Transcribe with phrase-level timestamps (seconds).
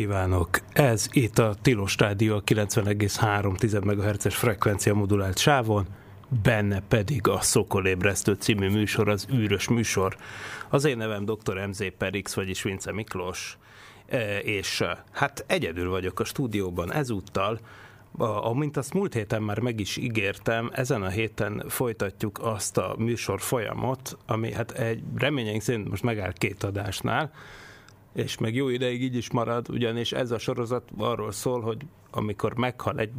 [0.00, 0.48] Kívánok!
[0.72, 5.86] Ez itt a Tilos Rádió a 90,3 MHz-es frekvencia modulált sávon,
[6.42, 10.16] benne pedig a Szokolébresztő című műsor, az űrös műsor.
[10.68, 11.66] Az én nevem dr.
[11.66, 13.58] MZ Perix, vagyis Vince Miklós,
[14.06, 17.60] e, és e, hát egyedül vagyok a stúdióban ezúttal,
[18.42, 23.40] Amint azt múlt héten már meg is ígértem, ezen a héten folytatjuk azt a műsor
[23.40, 27.32] folyamot, ami hát egy reményeink szerint most megáll két adásnál,
[28.12, 32.54] és meg jó ideig így is marad, ugyanis ez a sorozat arról szól, hogy amikor
[32.54, 33.10] meghal egy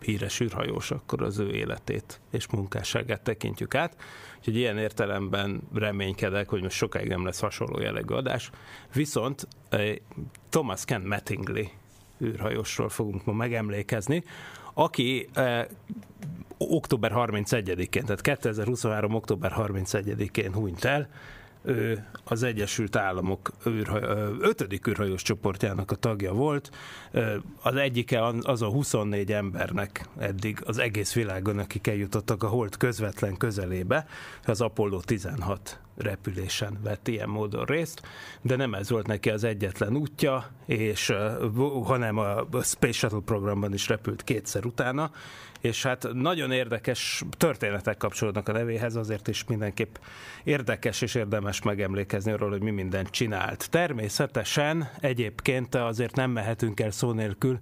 [0.00, 3.96] híres űrhajós, akkor az ő életét és munkásságát tekintjük át.
[4.38, 8.50] Úgyhogy ilyen értelemben reménykedek, hogy most sokáig nem lesz hasonló jellegű adás.
[8.94, 9.48] Viszont
[10.48, 11.70] Thomas Ken Mattingly
[12.22, 14.24] űrhajósról fogunk ma megemlékezni,
[14.74, 15.28] aki
[16.58, 19.14] október 31-én, tehát 2023.
[19.14, 21.08] október 31-én hunyt el,
[21.64, 23.52] ő az Egyesült Államok
[24.40, 26.70] ötödik űrhajós csoportjának a tagja volt.
[27.62, 33.36] Az egyike az a 24 embernek eddig az egész világon, akik eljutottak a hold közvetlen
[33.36, 34.06] közelébe,
[34.44, 38.02] az Apollo 16 repülésen vett ilyen módon részt,
[38.42, 41.12] de nem ez volt neki az egyetlen útja, és
[41.84, 45.10] hanem a Space Shuttle programban is repült kétszer utána,
[45.60, 49.94] és hát nagyon érdekes történetek kapcsolódnak a nevéhez, azért is mindenképp
[50.44, 53.70] érdekes és érdemes megemlékezni arról, hogy mi mindent csinált.
[53.70, 57.58] Természetesen egyébként azért nem mehetünk el szó nélkül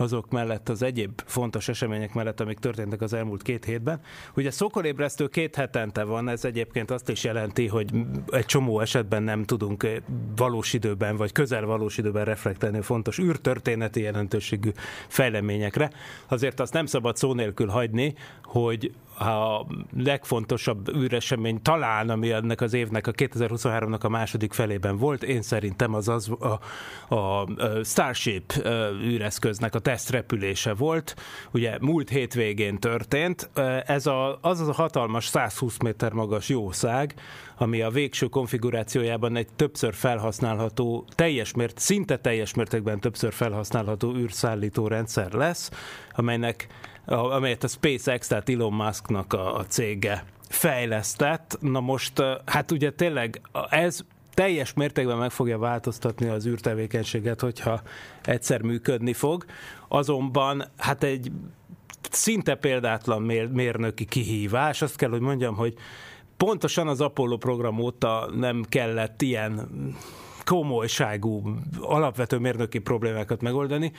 [0.00, 4.00] azok mellett, az egyéb fontos események mellett, amik történtek az elmúlt két hétben.
[4.36, 7.90] Ugye szokolébresztő két hetente van, ez egyébként azt is jelenti, hogy
[8.26, 9.86] egy csomó esetben nem tudunk
[10.36, 14.70] valós időben, vagy közel valós időben reflektálni fontos űrtörténeti jelentőségű
[15.08, 15.90] fejleményekre.
[16.28, 19.66] Azért azt nem szabad szó nélkül hagyni, hogy a
[19.96, 25.94] legfontosabb űresemény talán, ami ennek az évnek, a 2023-nak a második felében volt, én szerintem
[25.94, 26.30] az az
[27.08, 27.46] a, a
[27.84, 28.52] Starship
[29.02, 31.14] űreszköznek a tesztrepülése volt.
[31.52, 33.50] Ugye múlt hétvégén történt.
[33.86, 37.14] Ez a, az az a hatalmas 120 méter magas jószág,
[37.56, 44.86] ami a végső konfigurációjában egy többször felhasználható, teljes mért, szinte teljes mértékben többször felhasználható űrszállító
[44.86, 45.70] rendszer lesz,
[46.12, 46.66] amelynek
[47.04, 51.58] amelyet a SpaceX, tehát Elon Musknak a, a cége fejlesztett.
[51.60, 53.40] Na most, hát ugye tényleg
[53.70, 54.00] ez
[54.34, 57.82] teljes mértékben meg fogja változtatni az űrtevékenységet, hogyha
[58.22, 59.44] egyszer működni fog.
[59.88, 61.32] Azonban hát egy
[62.10, 63.22] szinte példátlan
[63.52, 64.82] mérnöki kihívás.
[64.82, 65.74] Azt kell, hogy mondjam, hogy
[66.36, 69.68] pontosan az Apollo program óta nem kellett ilyen
[70.50, 71.42] komolyságú,
[71.80, 73.92] alapvető mérnöki problémákat megoldani.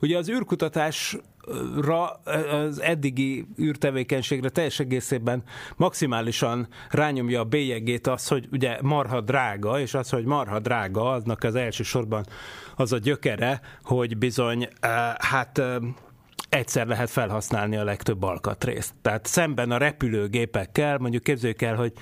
[0.00, 2.10] Ugye az űrkutatásra,
[2.50, 5.42] az eddigi űrtevékenységre teljes egészében
[5.76, 11.42] maximálisan rányomja a bélyegét az, hogy ugye marha drága, és az, hogy marha drága, aznak
[11.42, 12.24] az elsősorban
[12.76, 15.76] az a gyökere, hogy bizony, eh, hát eh,
[16.48, 18.94] egyszer lehet felhasználni a legtöbb alkatrészt.
[19.02, 21.92] Tehát szemben a repülőgépekkel, mondjuk képzeljük el, hogy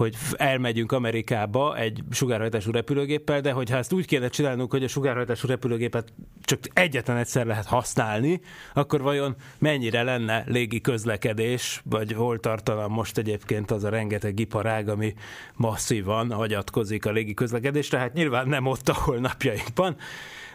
[0.00, 5.46] hogy elmegyünk Amerikába egy sugárhajtású repülőgéppel, de hogyha ezt úgy kéne csinálnunk, hogy a sugárhajtású
[5.46, 6.12] repülőgépet
[6.42, 8.40] csak egyetlen egyszer lehet használni,
[8.74, 14.88] akkor vajon mennyire lenne légi közlekedés, vagy hol tartana most egyébként az a rengeteg iparág,
[14.88, 15.14] ami
[15.54, 19.96] masszívan hagyatkozik a légi közlekedésre, hát nyilván nem ott, ahol napjainkban,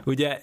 [0.06, 0.42] ugye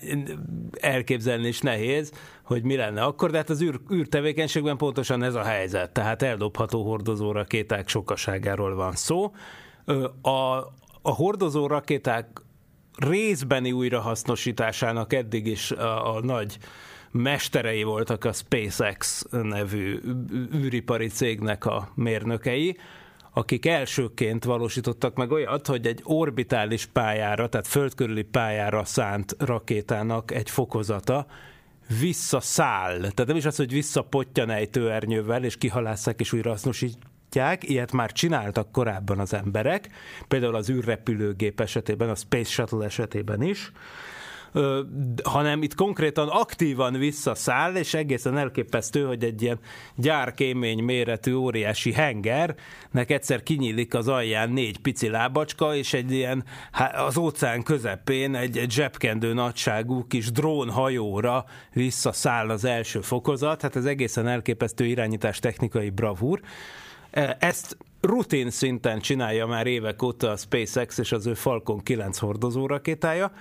[0.80, 2.12] elképzelni is nehéz,
[2.42, 6.84] hogy mi lenne akkor, de hát az űr, űrtevékenységben pontosan ez a helyzet, tehát eldobható
[6.84, 9.32] hordozó rakéták sokaságáról van szó.
[10.22, 10.56] A,
[11.02, 12.42] a hordozó rakéták
[12.96, 16.58] részbeni újrahasznosításának eddig is a, a nagy
[17.10, 20.00] mesterei voltak a SpaceX nevű
[20.54, 22.76] űripari cégnek a mérnökei,
[23.32, 30.50] akik elsőként valósítottak meg olyat, hogy egy orbitális pályára, tehát földkörüli pályára szánt rakétának egy
[30.50, 31.26] fokozata
[32.00, 32.98] visszaszáll.
[32.98, 38.72] Tehát nem is az, hogy visszapottyan ejtőernyővel, és kihalásszák és újra hasznosítják, ilyet már csináltak
[38.72, 39.88] korábban az emberek,
[40.28, 43.72] például az űrrepülőgép esetében, a Space Shuttle esetében is,
[45.22, 49.58] hanem itt konkrétan aktívan visszaszáll, és egészen elképesztő, hogy egy ilyen
[49.94, 56.44] gyárkémény méretű óriási hengernek egyszer kinyílik az alján négy pici lábacska, és egy ilyen
[57.06, 63.84] az óceán közepén egy, egy zsebkendő nagyságú kis drónhajóra visszaszáll az első fokozat, hát ez
[63.84, 66.40] egészen elképesztő irányítás technikai bravúr.
[67.38, 72.66] Ezt rutin szinten csinálja már évek óta a SpaceX és az ő Falcon 9 hordozó
[72.66, 73.32] rakétája,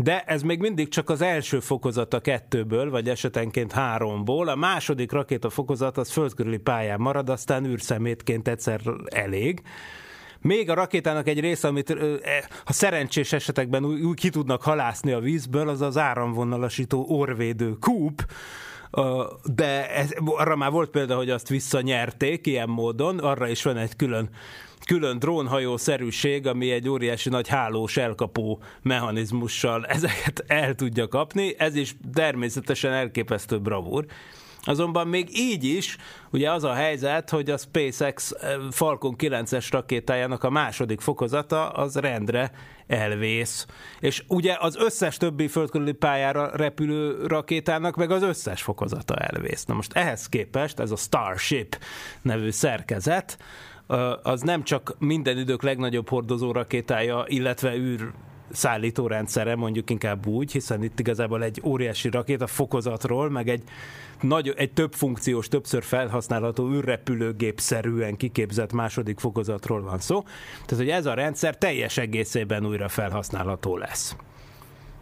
[0.00, 4.48] de ez még mindig csak az első fokozat a kettőből, vagy esetenként háromból.
[4.48, 9.62] A második rakéta fokozat az földkörüli pályán marad, aztán űrszemétként egyszer elég.
[10.40, 11.96] Még a rakétának egy része, amit e,
[12.64, 18.22] ha szerencsés esetekben úgy ki tudnak halászni a vízből, az az áramvonalasító orvédő kúp,
[19.44, 23.96] de ez, arra már volt példa, hogy azt visszanyerték ilyen módon, arra is van egy
[23.96, 24.30] külön
[24.86, 31.96] külön drónhajó-szerűség, ami egy óriási nagy hálós elkapó mechanizmussal ezeket el tudja kapni, ez is
[32.12, 34.06] természetesen elképesztő bravúr.
[34.62, 35.96] Azonban még így is,
[36.30, 41.96] ugye az a helyzet, hogy a SpaceX eh, Falcon 9-es rakétájának a második fokozata az
[41.96, 42.52] rendre
[42.86, 43.66] elvész.
[44.00, 49.64] És ugye az összes többi földkörüli pályára repülő rakétának meg az összes fokozata elvész.
[49.64, 51.78] Na most ehhez képest ez a Starship
[52.22, 53.38] nevű szerkezet,
[54.22, 58.12] az nem csak minden idők legnagyobb hordozó rakétája, illetve űr
[58.50, 63.62] szállítórendszere, mondjuk inkább úgy, hiszen itt igazából egy óriási rakéta fokozatról, meg egy,
[64.20, 70.22] nagy, egy több funkciós, többször felhasználható űrrepülőgép-szerűen kiképzett második fokozatról van szó.
[70.66, 74.16] Tehát, hogy ez a rendszer teljes egészében újra felhasználható lesz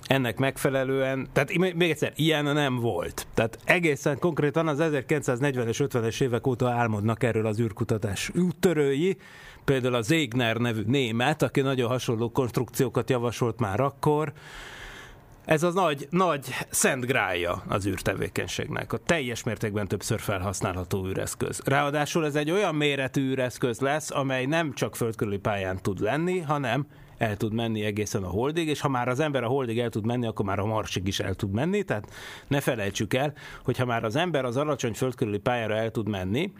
[0.06, 3.26] ennek megfelelően, tehát még egyszer, ilyen nem volt.
[3.34, 9.16] Tehát egészen konkrétan az 1940-es, 50-es évek óta álmodnak erről az űrkutatás úttörői,
[9.64, 14.32] például a Zegner nevű német, aki nagyon hasonló konstrukciókat javasolt már akkor,
[15.44, 21.60] ez az nagy, nagy szent grája az űrtevékenységnek, a teljes mértékben többször felhasználható űreszköz.
[21.64, 26.86] Ráadásul ez egy olyan méretű űreszköz lesz, amely nem csak földkörüli pályán tud lenni, hanem
[27.18, 30.06] el tud menni egészen a holdig, és ha már az ember a holdig el tud
[30.06, 32.10] menni, akkor már a marsig is el tud menni, tehát
[32.48, 33.32] ne felejtsük el,
[33.64, 36.52] hogy ha már az ember az alacsony földkörüli pályára el tud menni,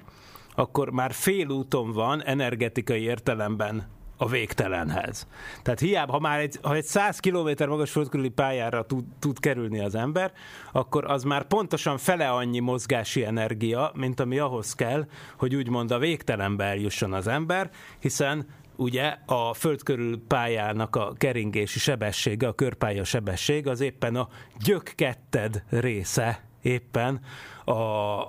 [0.55, 3.87] akkor már fél úton van energetikai értelemben
[4.17, 5.27] a végtelenhez.
[5.63, 9.81] Tehát hiába, ha már egy, ha egy 100 km magas földkörüli pályára tud, tud kerülni
[9.81, 10.33] az ember,
[10.73, 15.07] akkor az már pontosan fele annyi mozgási energia, mint ami ahhoz kell,
[15.39, 21.79] hogy úgymond a végtelenbe eljusson az ember, hiszen ugye a föld körül pályának a keringési
[21.79, 24.29] sebessége, a körpálya sebesség az éppen a
[24.65, 27.21] gyökketted része éppen
[27.65, 27.73] a,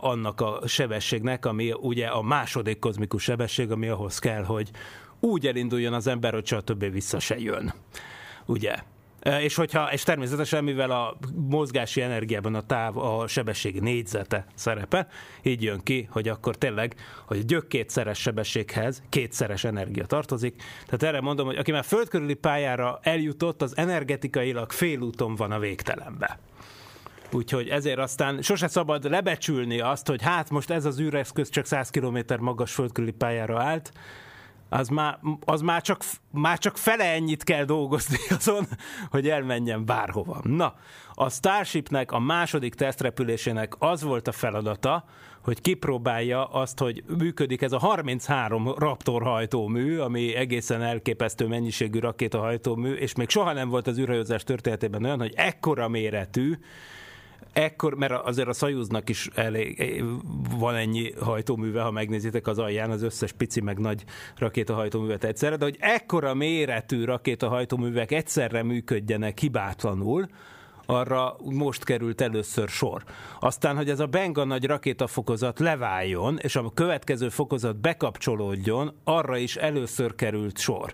[0.03, 4.71] annak a sebességnek, ami ugye a második kozmikus sebesség, ami ahhoz kell, hogy
[5.19, 7.73] úgy elinduljon az ember, hogy csak többé vissza se jön.
[8.45, 8.75] Ugye?
[9.27, 15.07] És, hogyha, és természetesen, mivel a mozgási energiában a táv, a sebesség négyzete szerepe,
[15.43, 16.95] így jön ki, hogy akkor tényleg,
[17.25, 20.63] hogy gyök kétszeres sebességhez kétszeres energia tartozik.
[20.85, 26.39] Tehát erre mondom, hogy aki már földkörüli pályára eljutott, az energetikailag félúton van a végtelenbe.
[27.31, 31.89] Úgyhogy ezért aztán sose szabad lebecsülni azt, hogy hát most ez az űreszköz csak 100
[31.89, 33.91] km magas földkörüli pályára állt,
[34.69, 38.67] az már, az már, csak, már csak fele ennyit kell dolgozni azon,
[39.09, 40.39] hogy elmenjen bárhova.
[40.43, 40.75] Na,
[41.13, 45.05] a Starshipnek a második tesztrepülésének az volt a feladata,
[45.43, 52.93] hogy kipróbálja azt, hogy működik ez a 33 Raptor hajtómű, ami egészen elképesztő mennyiségű rakétahajtómű,
[52.93, 56.57] és még soha nem volt az űrhajózás történetében olyan, hogy ekkora méretű,
[57.57, 60.03] ekkor, mert azért a Szajúznak is elég,
[60.57, 64.03] van ennyi hajtóműve, ha megnézitek az alján az összes pici meg nagy
[64.35, 70.27] rakétahajtóművet egyszerre, de hogy ekkora méretű rakétahajtóművek egyszerre működjenek hibátlanul,
[70.85, 73.03] arra most került először sor.
[73.39, 79.55] Aztán, hogy ez a Benga nagy rakétafokozat leváljon, és a következő fokozat bekapcsolódjon, arra is
[79.55, 80.93] először került sor.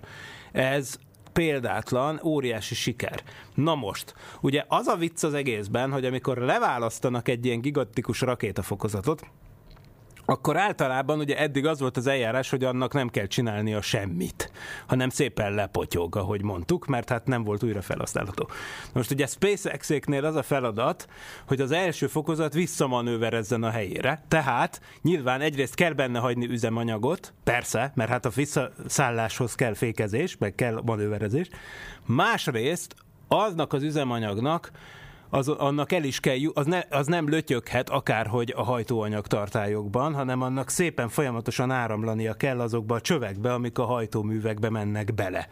[0.51, 0.99] Ez
[1.33, 3.23] példátlan, óriási siker.
[3.53, 9.25] Na most, ugye az a vicc az egészben, hogy amikor leválasztanak egy ilyen gigantikus rakétafokozatot,
[10.33, 14.51] akkor általában ugye eddig az volt az eljárás, hogy annak nem kell csinálnia semmit,
[14.87, 18.49] hanem szépen lepotyog, ahogy mondtuk, mert hát nem volt újra felhasználható.
[18.93, 21.07] Most ugye SpaceX-éknél az a feladat,
[21.47, 27.91] hogy az első fokozat visszamanőverezzen a helyére, tehát nyilván egyrészt kell benne hagyni üzemanyagot, persze,
[27.95, 31.47] mert hát a visszaszálláshoz kell fékezés, meg kell manőverezés,
[32.05, 32.95] másrészt
[33.27, 34.71] aznak az üzemanyagnak
[35.33, 40.41] az, annak el is kell, az, ne, az nem lötyöghet akárhogy a hajtóanyag tartályokban, hanem
[40.41, 45.47] annak szépen folyamatosan áramlania kell azokba a csövekbe, amik a hajtóművekbe mennek bele.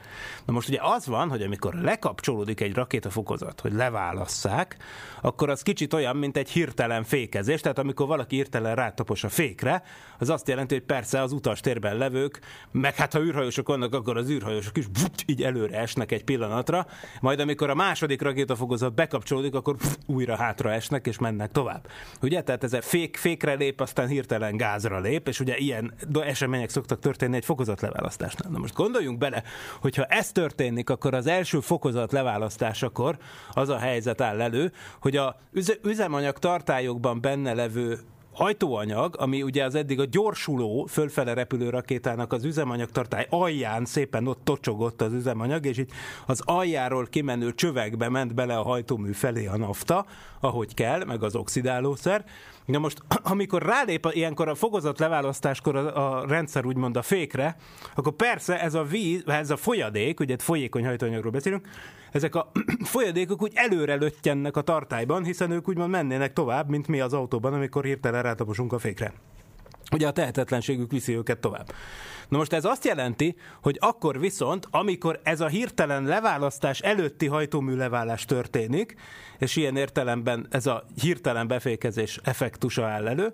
[0.46, 4.78] Na most ugye az van, hogy amikor lekapcsolódik egy rakétafokozat, hogy leválasszák,
[5.22, 9.84] akkor az kicsit olyan, mint egy hirtelen fékezés, tehát amikor valaki hirtelen rátapos a fékre,
[10.18, 12.40] az azt jelenti, hogy persze az utastérben levők,
[12.72, 16.86] meg hát ha űrhajósok vannak, akkor az űrhajósok is vup, így előre esnek egy pillanatra,
[17.22, 21.88] majd amikor a második rakétafokozat bekapcsolódik, akkor pff, újra hátra esnek és mennek tovább.
[22.22, 22.42] Ugye?
[22.42, 27.00] Tehát ez a fék, fékre lép, aztán hirtelen gázra lép, és ugye ilyen események szoktak
[27.00, 28.52] történni egy fokozat leválasztásnál.
[28.52, 29.44] Na most gondoljunk bele,
[29.80, 33.18] hogyha ez történik, akkor az első fokozat leválasztásakor
[33.52, 35.40] az a helyzet áll elő, hogy a
[35.84, 38.00] üzemanyag tartályokban benne levő
[38.34, 44.42] hajtóanyag, ami ugye az eddig a gyorsuló, fölfele repülő rakétának az üzemanyagtartály alján szépen ott
[44.44, 45.92] tocsogott az üzemanyag, és itt
[46.26, 50.06] az aljáról kimenő csövekbe ment bele a hajtómű felé a nafta,
[50.40, 52.26] ahogy kell, meg az oxidálószer,
[52.66, 57.56] Na most, amikor rálép ilyenkor a fokozat leválasztáskor a, a rendszer úgymond a fékre,
[57.96, 61.68] akkor persze ez a víz, ez a folyadék, ugye folyékony hajtóanyagról beszélünk,
[62.12, 62.52] ezek a
[62.94, 67.54] folyadékok úgy előre löttyennek a tartályban, hiszen ők úgymond mennének tovább, mint mi az autóban,
[67.54, 69.14] amikor hirtelen rátaposunk a fékre.
[69.92, 71.74] Ugye a tehetetlenségük viszi őket tovább.
[72.28, 77.76] Na most ez azt jelenti, hogy akkor viszont, amikor ez a hirtelen leválasztás előtti hajtómű
[77.76, 78.96] leválás történik,
[79.38, 83.34] és ilyen értelemben ez a hirtelen befékezés effektusa áll elő,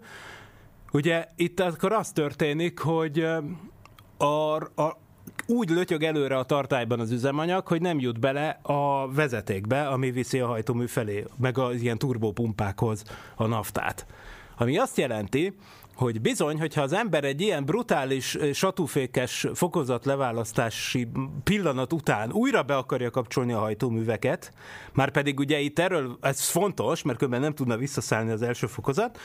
[0.91, 3.27] ugye itt akkor az történik, hogy
[4.17, 4.97] a, a,
[5.45, 10.39] úgy lötyög előre a tartályban az üzemanyag, hogy nem jut bele a vezetékbe, ami viszi
[10.39, 13.03] a hajtómű felé, meg az ilyen turbopumpákhoz
[13.35, 14.05] a naftát.
[14.57, 15.53] Ami azt jelenti,
[15.95, 21.07] hogy bizony, hogyha az ember egy ilyen brutális, satúfékes fokozat leválasztási
[21.43, 24.53] pillanat után újra be akarja kapcsolni a hajtóműveket,
[24.93, 29.19] már pedig ugye itt erről, ez fontos, mert különben nem tudna visszaszállni az első fokozat,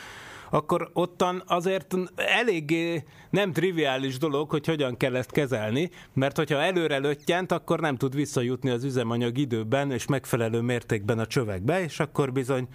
[0.52, 6.98] akkor ottan azért eléggé nem triviális dolog, hogy hogyan kell ezt kezelni, mert hogyha előre
[6.98, 12.32] löttyent, akkor nem tud visszajutni az üzemanyag időben és megfelelő mértékben a csövekbe, és akkor
[12.32, 12.68] bizony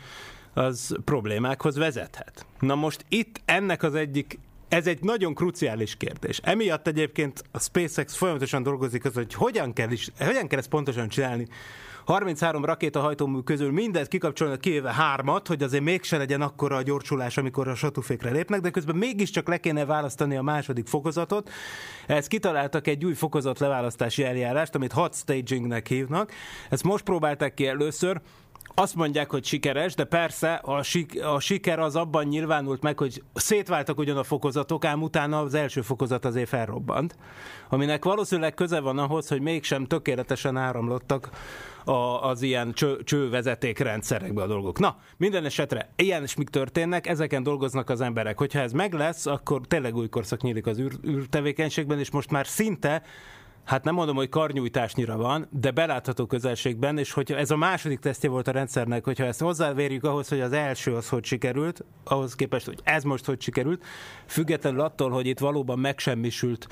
[0.54, 2.46] az problémákhoz vezethet.
[2.60, 6.40] Na most itt ennek az egyik ez egy nagyon kruciális kérdés.
[6.44, 11.08] Emiatt egyébként a SpaceX folyamatosan dolgozik az, hogy hogyan kell, is, hogyan kell ezt pontosan
[11.08, 11.48] csinálni.
[12.08, 17.68] 33 rakétahajtómű közül mindent kikapcsolnak kivéve hármat, hogy azért mégse legyen akkora a gyorsulás, amikor
[17.68, 21.50] a satúfékre lépnek, de közben mégiscsak le kéne választani a második fokozatot.
[22.06, 26.32] Ezt kitaláltak egy új fokozat leválasztási eljárást, amit hot stagingnek hívnak.
[26.70, 28.22] Ezt most próbálták ki először,
[28.80, 33.24] azt mondják, hogy sikeres, de persze a, sik- a siker az abban nyilvánult meg, hogy
[33.34, 37.16] szétváltak ugyan a fokozatok, ám utána az első fokozat azért felrobbant,
[37.70, 41.30] aminek valószínűleg köze van ahhoz, hogy mégsem tökéletesen áramlottak
[41.86, 41.92] a,
[42.30, 43.86] az ilyen cső, csővezeték
[44.36, 44.80] a dolgok.
[44.80, 48.38] Na, minden esetre ilyen is mik történnek, ezeken dolgoznak az emberek.
[48.38, 52.48] Hogyha ez meg lesz, akkor tényleg új korszak nyílik az űr, űrtevékenységben, és most már
[52.48, 53.04] szinte
[53.68, 58.30] hát nem mondom, hogy karnyújtásnyira van, de belátható közelségben, és hogyha ez a második tesztje
[58.30, 62.66] volt a rendszernek, hogyha ezt hozzávérjük ahhoz, hogy az első az hogy sikerült, ahhoz képest,
[62.66, 63.86] hogy ez most hogy sikerült,
[64.26, 66.68] függetlenül attól, hogy itt valóban megsemmisült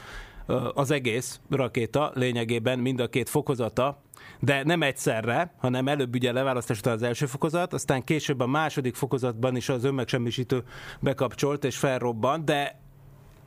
[0.74, 4.02] az egész rakéta lényegében mind a két fokozata,
[4.40, 8.96] de nem egyszerre, hanem előbb ugye leválasztás után az első fokozat, aztán később a második
[8.96, 10.64] fokozatban is az önmegsemmisítő
[11.00, 12.84] bekapcsolt és felrobbant, de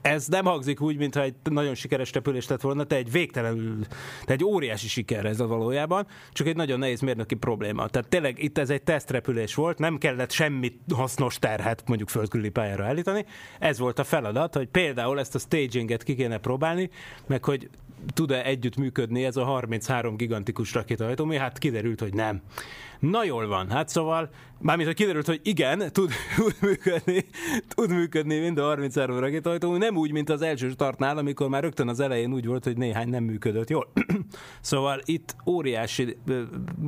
[0.00, 3.87] ez nem hangzik úgy, mintha egy nagyon sikeres repülés lett volna, te egy végtelenül,
[4.25, 7.88] te egy óriási siker ez a valójában, csak egy nagyon nehéz mérnöki probléma.
[7.88, 12.85] Tehát tényleg itt ez egy tesztrepülés volt, nem kellett semmi hasznos terhet mondjuk földkörüli pályára
[12.85, 13.25] állítani.
[13.59, 16.90] Ez volt a feladat, hogy például ezt a staginget ki kéne próbálni,
[17.26, 17.69] meg hogy
[18.14, 22.43] tud-e együtt működni ez a 33 gigantikus rakétahajtómű, hát kiderült, hogy nem.
[22.99, 27.25] Na jól van, hát szóval, mármint, hogy kiderült, hogy igen, tud, tud működni,
[27.69, 31.88] tud működni mind a 33 rakétahajtómű, nem úgy, mint az első startnál, amikor már rögtön
[31.88, 33.93] az elején úgy volt, hogy néhány nem működött jól.
[34.61, 36.17] szóval itt óriási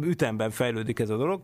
[0.02, 1.40] ütemben fejlődik ez a dolog,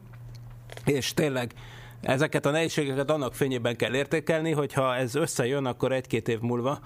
[0.84, 1.54] és tényleg
[2.00, 6.78] ezeket a nehézségeket annak fényében kell értékelni, hogyha ez összejön, akkor egy-két év múlva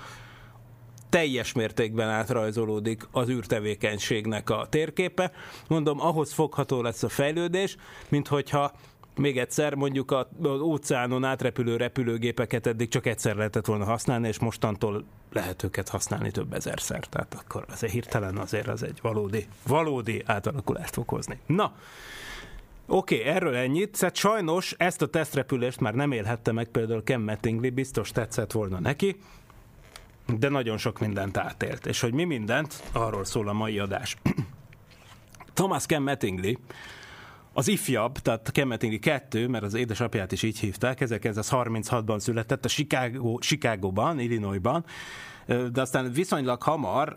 [1.10, 5.32] teljes mértékben átrajzolódik az űrtevékenységnek a térképe.
[5.68, 7.76] Mondom, ahhoz fogható lesz a fejlődés,
[8.08, 8.72] mint hogyha
[9.16, 10.10] még egyszer, mondjuk
[10.42, 16.30] az óceánon átrepülő repülőgépeket eddig csak egyszer lehetett volna használni, és mostantól lehet őket használni
[16.30, 17.04] több ezerszer.
[17.06, 21.38] Tehát akkor azért hirtelen azért az egy valódi, valódi átalakulást fog hozni.
[21.46, 21.74] Na,
[22.92, 23.94] Oké, okay, erről ennyit.
[23.94, 28.80] Szóval sajnos ezt a tesztrepülést már nem élhette meg például Ken Mattingly, biztos tetszett volna
[28.80, 29.16] neki
[30.38, 31.86] de nagyon sok mindent átélt.
[31.86, 34.16] És hogy mi mindent, arról szól a mai adás.
[35.54, 36.56] Thomas Ken Mattingly,
[37.52, 43.38] az ifjabb, tehát Kemetingi 2, mert az édesapját is így hívták, 1936-ban született a Chicago,
[43.38, 44.84] Chicagoban, Illinoisban,
[45.46, 47.16] de aztán viszonylag hamar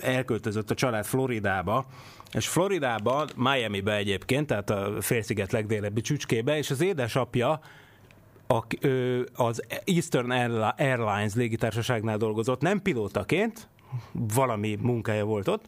[0.00, 1.86] elköltözött a család Floridába,
[2.32, 7.60] és Floridában, Miami-be egyébként, tehát a félsziget legdélebbi csücskébe, és az édesapja
[8.46, 8.64] a,
[9.34, 10.30] az Eastern
[10.76, 13.68] Airlines légitársaságnál dolgozott, nem pilótaként,
[14.12, 15.64] valami munkája volt ott,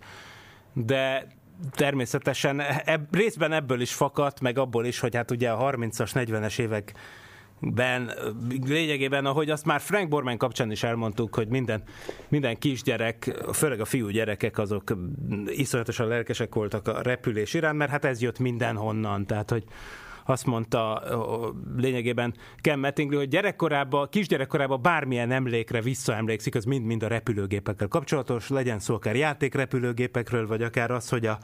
[0.73, 1.26] de
[1.71, 6.59] természetesen ebb, részben ebből is fakadt, meg abból is, hogy hát ugye a 30-as, 40-es
[6.59, 6.95] évek
[7.61, 8.12] ben
[8.66, 11.83] lényegében, ahogy azt már Frank Borman kapcsán is elmondtuk, hogy minden,
[12.28, 14.97] minden kisgyerek, főleg a fiú gyerekek, azok
[15.47, 19.64] iszonyatosan lelkesek voltak a repülés iránt, mert hát ez jött mindenhonnan, tehát hogy
[20.26, 21.02] azt mondta
[21.76, 28.78] lényegében Ken Mattingly, hogy gyerekkorában, kisgyerekkorában bármilyen emlékre visszaemlékszik, az mind-mind a repülőgépekkel kapcsolatos, legyen
[28.78, 31.38] szó akár játékrepülőgépekről, vagy akár az, hogy a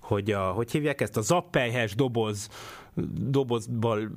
[0.00, 2.48] hogy, a, hogy hívják ezt, a zappelyhes doboz
[3.20, 4.10] dobozból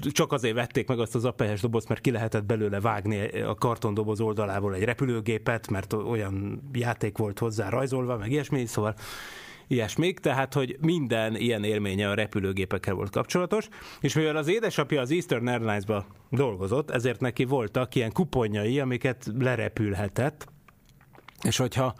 [0.00, 4.20] csak azért vették meg azt az zappelyhes dobozt, mert ki lehetett belőle vágni a kartondoboz
[4.20, 8.94] oldalából egy repülőgépet, mert olyan játék volt hozzá rajzolva, meg ilyesmi, szóval
[9.68, 13.68] ilyesmik, tehát hogy minden ilyen élménye a repülőgépekkel volt kapcsolatos,
[14.00, 20.46] és mivel az édesapja az Eastern Airlines-ba dolgozott, ezért neki voltak ilyen kuponjai, amiket lerepülhetett,
[21.42, 21.94] és hogyha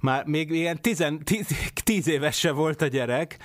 [0.00, 1.46] már még ilyen tizen, tíz,
[1.84, 3.38] tíz éves se volt a gyerek,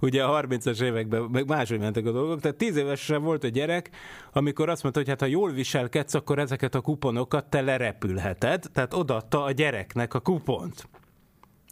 [0.00, 3.90] ugye a 30-as években meg máshogy mentek a dolgok, tehát 10 évesen volt a gyerek,
[4.32, 8.94] amikor azt mondta, hogy hát ha jól viselkedsz, akkor ezeket a kuponokat te lerepülheted, tehát
[8.94, 10.88] odaadta a gyereknek a kupont.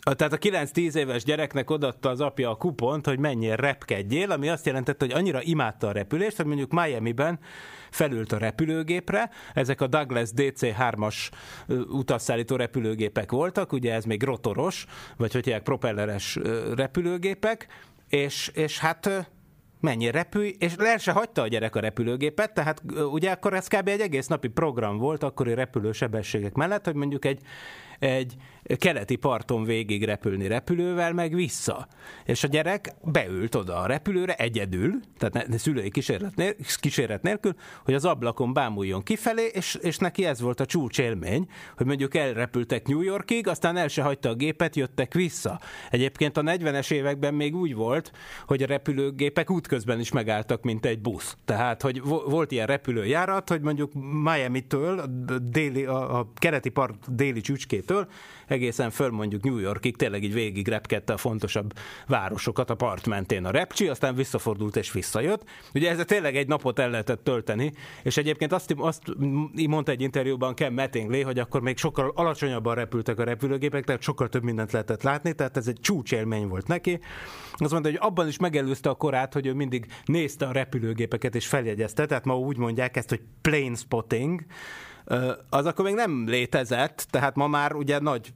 [0.02, 4.66] Tehát a 9-10 éves gyereknek odatta az apja a kupont, hogy mennyire repkedjél, ami azt
[4.66, 7.38] jelentette, hogy annyira imádta a repülést, hogy mondjuk Miami-ben
[7.90, 11.30] felült a repülőgépre, ezek a Douglas DC-3-as
[11.90, 16.38] utasszállító repülőgépek voltak, ugye ez még rotoros, vagy hogy hívják propelleres
[16.74, 17.66] repülőgépek,
[18.08, 19.30] és, és hát
[19.80, 23.88] mennyi repülj, és le se hagyta a gyerek a repülőgépet, tehát ugye akkor ez kb.
[23.88, 27.40] egy egész napi program volt akkori repülősebességek mellett, hogy mondjuk egy
[28.00, 28.36] egy
[28.76, 31.88] keleti parton végig repülni repülővel, meg vissza.
[32.24, 37.54] És a gyerek beült oda a repülőre egyedül, tehát ne, szülői kísérlet, nél, kísérlet nélkül,
[37.84, 42.14] hogy az ablakon bámuljon kifelé, és, és neki ez volt a csúcs élmény, hogy mondjuk
[42.14, 45.60] elrepültek New Yorkig, aztán el se hagyta a gépet, jöttek vissza.
[45.90, 48.12] Egyébként a 40-es években még úgy volt,
[48.46, 51.36] hogy a repülőgépek útközben is megálltak, mint egy busz.
[51.44, 55.06] Tehát, hogy volt ilyen repülőjárat, hogy mondjuk Miami-től, a,
[55.38, 58.08] déli, a, a keleti part déli csücskét től
[58.46, 61.72] egészen föl mondjuk New Yorkig tényleg így végig repkedte a fontosabb
[62.06, 65.44] városokat a part mentén a repcsi, aztán visszafordult és visszajött.
[65.74, 67.72] Ugye ezzel tényleg egy napot el lehetett tölteni,
[68.02, 69.02] és egyébként azt, azt
[69.68, 74.28] mondta egy interjúban Ken Mattingly, hogy akkor még sokkal alacsonyabban repültek a repülőgépek, tehát sokkal
[74.28, 77.00] több mindent lehetett látni, tehát ez egy csúcsélmény volt neki.
[77.52, 81.46] Azt mondta, hogy abban is megelőzte a korát, hogy ő mindig nézte a repülőgépeket és
[81.46, 84.44] feljegyezte, tehát ma úgy mondják ezt, hogy plane spotting,
[85.48, 88.32] az akkor még nem létezett, tehát ma már ugye nagy,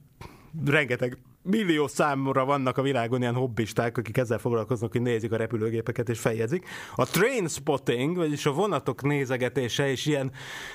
[0.65, 6.09] rengeteg millió számra vannak a világon ilyen hobbisták, akik ezzel foglalkoznak, hogy nézik a repülőgépeket
[6.09, 6.67] és fejezik.
[6.95, 10.31] A train spotting, vagyis a vonatok nézegetése és ilyen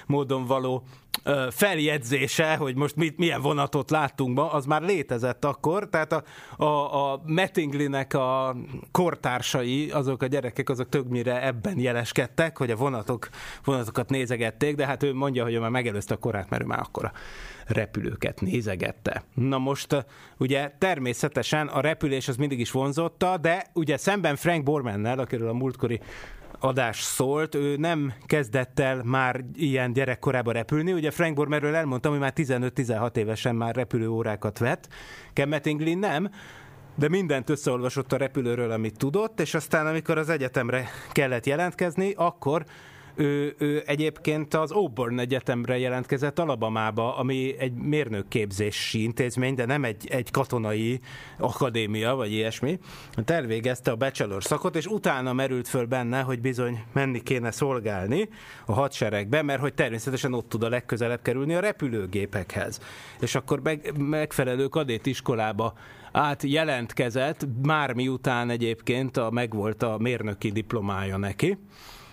[0.06, 0.82] módon való
[1.24, 6.22] ö, feljegyzése, hogy most mit, milyen vonatot láttunk ma, az már létezett akkor, tehát a,
[6.64, 8.56] a, a Mettinglinek a
[8.90, 13.28] kortársai, azok a gyerekek, azok többnyire ebben jeleskedtek, hogy a vonatok,
[13.64, 16.78] vonatokat nézegették, de hát ő mondja, hogy ő már megelőzte a korát, mert ő már
[16.78, 17.12] akkora
[17.66, 19.24] repülőket nézegette.
[19.34, 20.06] Na most
[20.36, 25.52] ugye természetesen a repülés az mindig is vonzotta, de ugye szemben Frank Bormannel, akiről a
[25.52, 26.00] múltkori
[26.60, 30.92] adás szólt, ő nem kezdett el már ilyen gyerekkorában repülni.
[30.92, 34.88] Ugye Frank Bormerről elmondtam, hogy már 15-16 évesen már repülőórákat vett.
[35.32, 35.60] Ken
[35.98, 36.30] nem,
[36.94, 42.64] de mindent összeolvasott a repülőről, amit tudott, és aztán amikor az egyetemre kellett jelentkezni, akkor
[43.14, 50.06] ő, ő egyébként az Auburn Egyetemre jelentkezett Alabamába, ami egy mérnökképzési intézmény, de nem egy,
[50.08, 51.00] egy katonai
[51.38, 52.78] akadémia, vagy ilyesmi.
[53.26, 58.28] Elvégezte a bachelor szakot, és utána merült föl benne, hogy bizony menni kéne szolgálni
[58.66, 62.80] a hadseregbe, mert hogy természetesen ott tud a legközelebb kerülni a repülőgépekhez.
[63.20, 65.74] És akkor meg, megfelelő kadét iskolába
[66.12, 71.58] át jelentkezett, már miután egyébként a, megvolt a mérnöki diplomája neki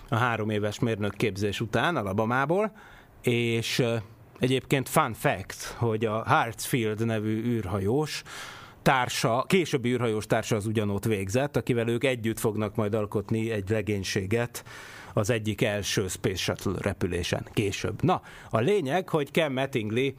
[0.09, 2.71] a három éves mérnökképzés után Alabamából,
[3.21, 3.83] és
[4.39, 8.23] egyébként fun fact, hogy a Hartsfield nevű űrhajós
[8.81, 14.63] társa, későbbi űrhajós társa az ugyanott végzett, akivel ők együtt fognak majd alkotni egy legénységet
[15.13, 18.03] az egyik első Space Shuttle repülésen később.
[18.03, 20.15] Na, a lényeg, hogy Ken Mattingly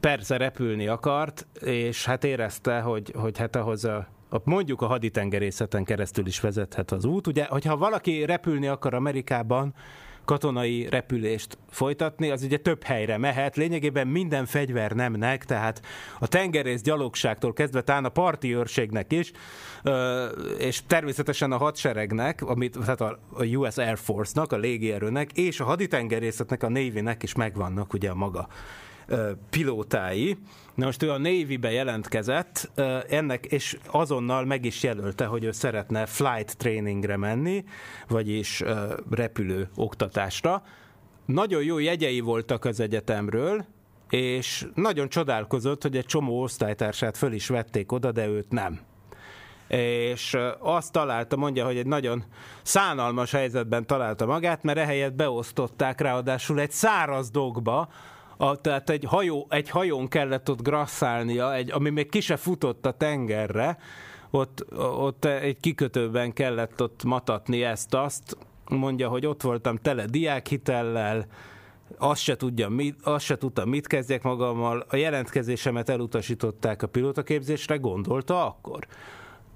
[0.00, 4.06] persze repülni akart, és hát érezte, hogy, hogy hát ahhoz a,
[4.44, 7.26] mondjuk a haditengerészeten keresztül is vezethet az út.
[7.26, 9.74] Ugye, hogyha valaki repülni akar Amerikában,
[10.24, 15.82] katonai repülést folytatni, az ugye több helyre mehet, lényegében minden fegyver nemnek, tehát
[16.18, 19.32] a tengerész gyalogságtól kezdve talán a parti őrségnek is,
[20.58, 23.18] és természetesen a hadseregnek, amit, tehát a
[23.54, 28.48] US Air Force-nak, a légierőnek, és a haditengerészetnek, a Navy-nek is megvannak ugye a maga
[29.50, 30.38] pilótái.
[30.74, 32.70] Na most ő a Navy-be jelentkezett,
[33.08, 37.64] ennek, és azonnal meg is jelölte, hogy ő szeretne flight trainingre menni,
[38.08, 38.62] vagyis
[39.10, 40.62] repülő oktatásra.
[41.24, 43.64] Nagyon jó jegyei voltak az egyetemről,
[44.10, 48.80] és nagyon csodálkozott, hogy egy csomó osztálytársát föl is vették oda, de őt nem
[49.68, 52.24] és azt találta, mondja, hogy egy nagyon
[52.62, 57.88] szánalmas helyzetben találta magát, mert ehelyett beosztották ráadásul egy száraz dogba,
[58.36, 62.86] a, tehát egy, hajó, egy hajón kellett ott grasszálnia, egy, ami még ki se futott
[62.86, 63.78] a tengerre,
[64.30, 68.36] ott, ott egy kikötőben kellett ott matatni ezt-azt,
[68.68, 71.26] mondja, hogy ott voltam tele diákhitellel,
[71.98, 77.76] azt se, tudja, mit, azt se tudtam, mit kezdjek magammal, a jelentkezésemet elutasították a pilótaképzésre,
[77.76, 78.86] gondolta akkor.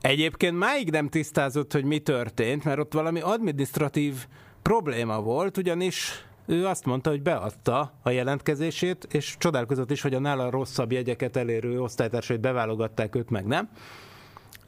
[0.01, 4.27] Egyébként máig nem tisztázott, hogy mi történt, mert ott valami administratív
[4.63, 10.19] probléma volt, ugyanis ő azt mondta, hogy beadta a jelentkezését, és csodálkozott is, hogy a
[10.19, 13.69] nála rosszabb jegyeket elérő osztálytársait beválogatták, őt meg nem.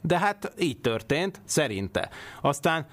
[0.01, 2.09] De hát így történt, szerinte.
[2.41, 2.87] Aztán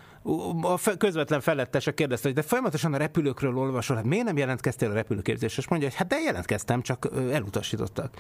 [0.63, 4.95] a közvetlen felettese kérdezte, hogy de folyamatosan a repülőkről olvasol, hát miért nem jelentkeztél a
[4.95, 5.63] repülőképzésre?
[5.63, 8.15] És mondja, hogy hát de jelentkeztem, csak elutasítottak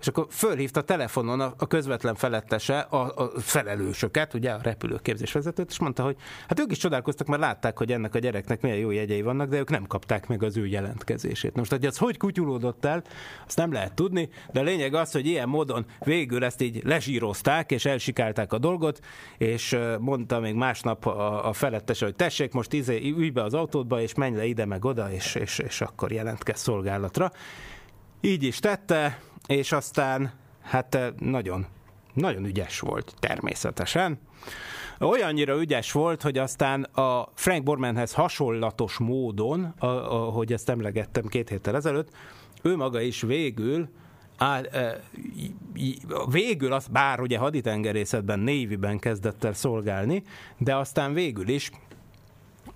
[0.00, 5.70] és akkor fölhívta telefonon a, a közvetlen felettese a, a felelősöket, ugye a repülőképzés vezetőt,
[5.70, 6.16] és mondta, hogy
[6.48, 9.58] hát ők is csodálkoztak, mert látták, hogy ennek a gyereknek milyen jó jegyei vannak, de
[9.58, 11.56] ők nem kapták meg az ő jelentkezését.
[11.56, 13.02] Most, hogy az hogy kutyulódott el,
[13.46, 17.70] azt nem lehet tudni, de a lényeg az, hogy ilyen módon végül ezt így lezsírozták,
[17.70, 19.00] és elsikálták a dolgot,
[19.38, 24.00] és mondta még másnap a, a felettese, hogy tessék, most izé, ülj be az autódba,
[24.00, 27.32] és menj le ide meg oda, és, és, és akkor jelentkez szolgálatra.
[28.20, 31.66] Így is tette, és aztán hát nagyon,
[32.14, 34.18] nagyon ügyes volt természetesen.
[34.98, 41.76] Olyannyira ügyes volt, hogy aztán a Frank Bormanhez hasonlatos módon, ahogy ezt emlegettem két héttel
[41.76, 42.08] ezelőtt,
[42.62, 43.88] ő maga is végül
[44.36, 45.00] áll, e,
[46.30, 50.22] végül az, bár ugye haditengerészetben, Navy-ben kezdett el szolgálni,
[50.58, 51.70] de aztán végül is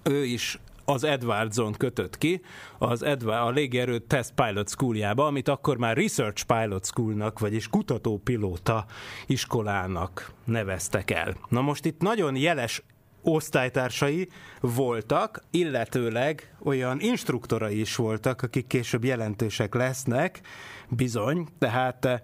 [0.03, 2.41] ő is az Edwardson kötött ki,
[2.79, 8.85] az Edward, a légierő Test Pilot Schooljába, amit akkor már Research Pilot Schoolnak, vagyis kutatópilóta
[9.27, 11.35] iskolának neveztek el.
[11.49, 12.83] Na most itt nagyon jeles
[13.23, 14.29] osztálytársai
[14.61, 20.41] voltak, illetőleg olyan instruktorai is voltak, akik később jelentősek lesznek,
[20.89, 22.23] bizony, tehát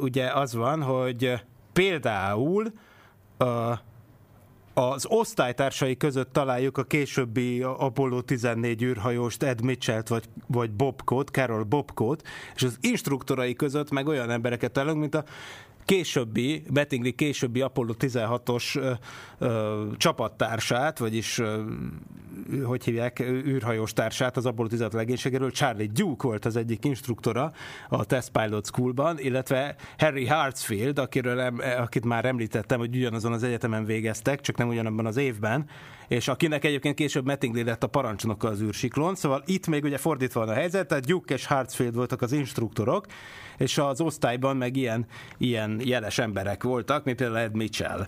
[0.00, 2.72] ugye az van, hogy például
[4.78, 11.62] az osztálytársai között találjuk a későbbi Apollo 14 űrhajóst Ed Mitchell-t vagy, vagy Bobcott, Carol
[11.62, 12.22] Bobcott,
[12.54, 15.24] és az instruktorai között meg olyan embereket találunk, mint a
[15.86, 18.92] későbbi, Bettingli későbbi Apollo 16-os ö,
[19.38, 21.62] ö, csapattársát, vagyis ö,
[22.64, 27.52] hogy hívják, űrhajós társát az Apollo 16 legénységéről, Charlie Duke volt az egyik instruktora
[27.88, 31.38] a Test Pilot Schoolban, illetve Harry Hartsfield, akiről,
[31.78, 35.68] akit már említettem, hogy ugyanazon az egyetemen végeztek, csak nem ugyanabban az évben,
[36.08, 40.40] és akinek egyébként később Mattingly lett a parancsnoka az űrsiklón, szóval itt még ugye fordítva
[40.40, 43.06] van a helyzet, tehát Duke és Hartsfield voltak az instruktorok,
[43.58, 45.06] és az osztályban meg ilyen,
[45.38, 48.06] ilyen jeles emberek voltak, mint például Ed Mitchell.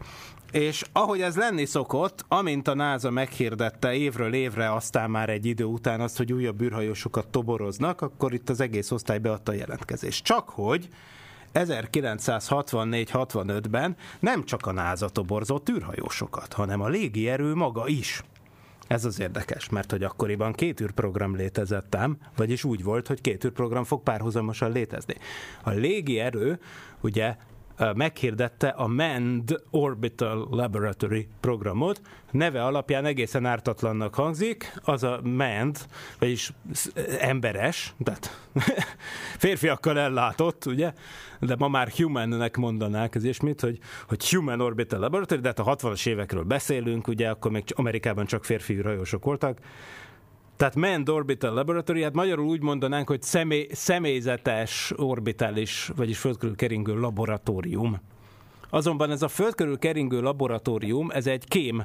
[0.52, 5.64] És ahogy ez lenni szokott, amint a NASA meghirdette évről évre, aztán már egy idő
[5.64, 10.24] után azt, hogy újabb űrhajósokat toboroznak, akkor itt az egész osztály beadta a jelentkezést.
[10.24, 10.88] Csak hogy
[11.54, 18.22] 1964-65-ben nem csak a NASA toborzott űrhajósokat, hanem a légierő maga is.
[18.88, 23.44] Ez az érdekes, mert hogy akkoriban két űrprogram létezett ám, vagyis úgy volt, hogy két
[23.44, 25.14] űrprogram fog párhuzamosan létezni.
[25.62, 26.58] A légierő
[27.00, 27.36] ugye
[27.94, 32.00] meghirdette a Manned Orbital Laboratory programot.
[32.30, 35.86] Neve alapján egészen ártatlannak hangzik, az a manned,
[36.18, 36.52] vagyis
[37.20, 38.48] emberes, tehát
[39.44, 40.92] férfiakkal ellátott, ugye,
[41.40, 45.58] de ma már humannek mondanák ez és mit, hogy, hogy Human Orbital Laboratory, de hát
[45.58, 49.58] a 60-as évekről beszélünk, ugye, akkor még Amerikában csak férfi rajósok voltak,
[50.58, 57.00] tehát Manned Orbital Laboratory, hát magyarul úgy mondanánk, hogy személy, személyzetes orbitális, vagyis földkörül keringő
[57.00, 58.00] laboratórium.
[58.70, 61.84] Azonban ez a földkörül keringő laboratórium, ez egy kém,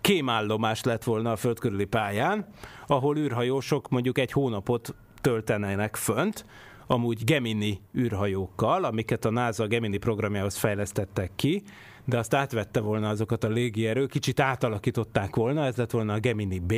[0.00, 2.46] kémállomás lett volna a földkörüli pályán,
[2.86, 6.46] ahol űrhajósok mondjuk egy hónapot töltenének fönt,
[6.86, 11.62] amúgy Gemini űrhajókkal, amiket a NASA Gemini programjához fejlesztettek ki,
[12.04, 16.58] de azt átvette volna azokat a légierő, kicsit átalakították volna, ez lett volna a Gemini
[16.58, 16.74] B,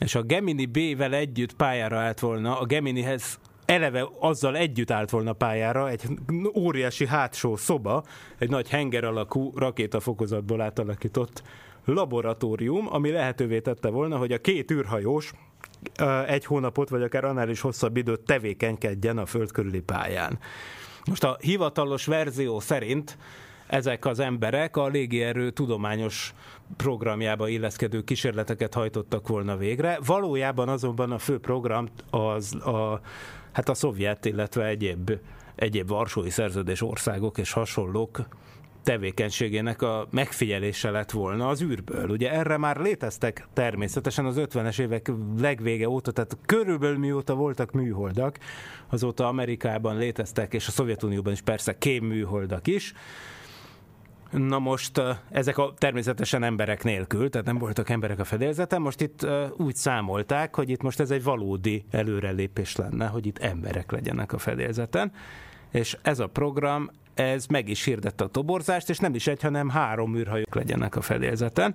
[0.00, 5.32] és a Gemini B-vel együtt pályára állt volna a Geminihez eleve azzal együtt állt volna
[5.32, 6.02] pályára egy
[6.56, 8.04] óriási hátsó szoba,
[8.38, 11.42] egy nagy henger alakú rakétafokozatból átalakított
[11.84, 15.32] laboratórium, ami lehetővé tette volna, hogy a két űrhajós
[16.26, 20.38] egy hónapot, vagy akár annál is hosszabb időt tevékenykedjen a föld körüli pályán.
[21.04, 23.18] Most a hivatalos verzió szerint
[23.70, 26.34] ezek az emberek a légierő tudományos
[26.76, 29.98] programjába illeszkedő kísérleteket hajtottak volna végre.
[30.06, 33.00] Valójában azonban a fő program az a,
[33.52, 35.12] hát a szovjet, illetve egyéb,
[35.54, 38.26] egyéb varsói szerződés országok és hasonlók
[38.82, 42.08] tevékenységének a megfigyelése lett volna az űrből.
[42.08, 48.38] Ugye erre már léteztek természetesen az 50-es évek legvége óta, tehát körülbelül mióta voltak műholdak,
[48.88, 52.94] azóta Amerikában léteztek, és a Szovjetunióban is persze kém műholdak is,
[54.30, 59.26] Na most ezek a természetesen emberek nélkül, tehát nem voltak emberek a fedélzeten, most itt
[59.56, 64.38] úgy számolták, hogy itt most ez egy valódi előrelépés lenne, hogy itt emberek legyenek a
[64.38, 65.12] fedélzeten,
[65.70, 69.68] és ez a program ez meg is hirdette a toborzást, és nem is egy, hanem
[69.68, 71.74] három űrhajók legyenek a fedélzeten,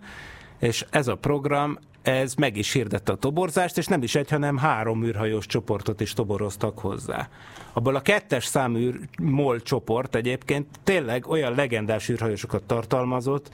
[0.60, 4.58] és ez a program, ez meg is hirdette a toborzást, és nem is egy, hanem
[4.58, 7.30] három űrhajós csoportot is toboroztak hozzá.
[7.74, 8.90] Abból a kettes számú
[9.22, 13.50] MOL csoport egyébként tényleg olyan legendás űrhajósokat tartalmazott,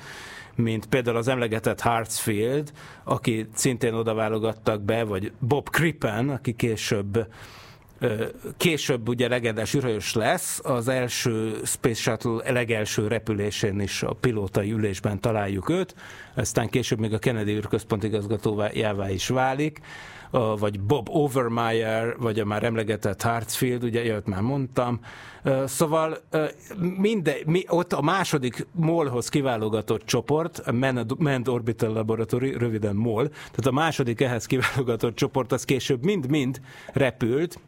[0.56, 2.72] mint például az emlegetett Hartsfield,
[3.04, 7.28] aki szintén oda válogattak be, vagy Bob Crippen, aki később
[8.58, 15.20] Később ugye legendás űrhajós lesz, az első Space Shuttle legelső repülésén is a pilótai ülésben
[15.20, 15.96] találjuk őt,
[16.36, 19.80] aztán később még a Kennedy űrközpont igazgatójává is válik,
[20.60, 25.00] vagy Bob Overmeyer, vagy a már emlegetett Hartsfield, ugye jött már mondtam.
[25.66, 26.18] Szóval
[26.98, 30.72] minden, mi, ott a második MOL-hoz kiválogatott csoport, a
[31.18, 36.62] Manned Orbital Laboratory, röviden MOL, tehát a második ehhez kiválogatott csoport, az később mind-mind
[36.94, 37.60] repült,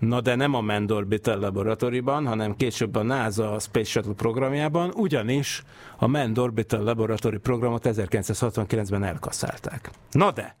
[0.00, 5.62] Na de nem a Manned Orbital Laboratoryban, hanem később a NASA Space Shuttle programjában, ugyanis
[5.96, 9.90] a Manned Orbital Laboratory programot 1969-ben elkaszálták.
[10.10, 10.56] Na de,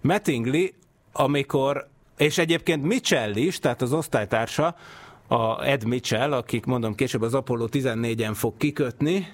[0.00, 0.74] Mattingly,
[1.12, 4.76] amikor, és egyébként Mitchell is, tehát az osztálytársa,
[5.26, 9.32] a Ed Mitchell, akik mondom később az Apollo 14-en fog kikötni,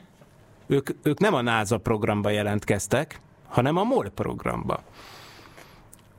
[0.67, 4.83] ők, ők nem a NASA programba jelentkeztek, hanem a MOL programba.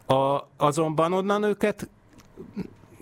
[0.05, 1.89] A, azonban onnan őket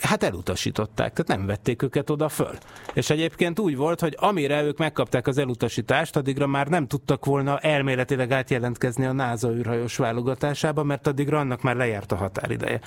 [0.02, 2.58] hát elutasították, tehát nem vették őket oda föl.
[2.94, 7.60] És egyébként úgy volt, hogy amire ők megkapták az elutasítást, addigra már nem tudtak volna
[7.60, 12.80] elméletileg átjelentkezni a NASA űrhajós válogatásába, mert addigra annak már lejárt a határideje.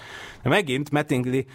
[0.42, 1.46] De megint Mattingly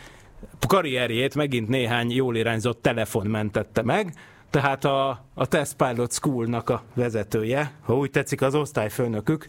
[0.68, 4.14] karrierjét megint néhány jól irányzott telefon mentette meg,
[4.50, 9.48] tehát a, a Test Pilot School-nak a vezetője, ha úgy tetszik az osztályfőnökük,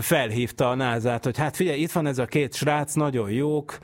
[0.00, 3.78] felhívta a NASA-t, hogy hát figyelj, itt van ez a két srác, nagyon jók,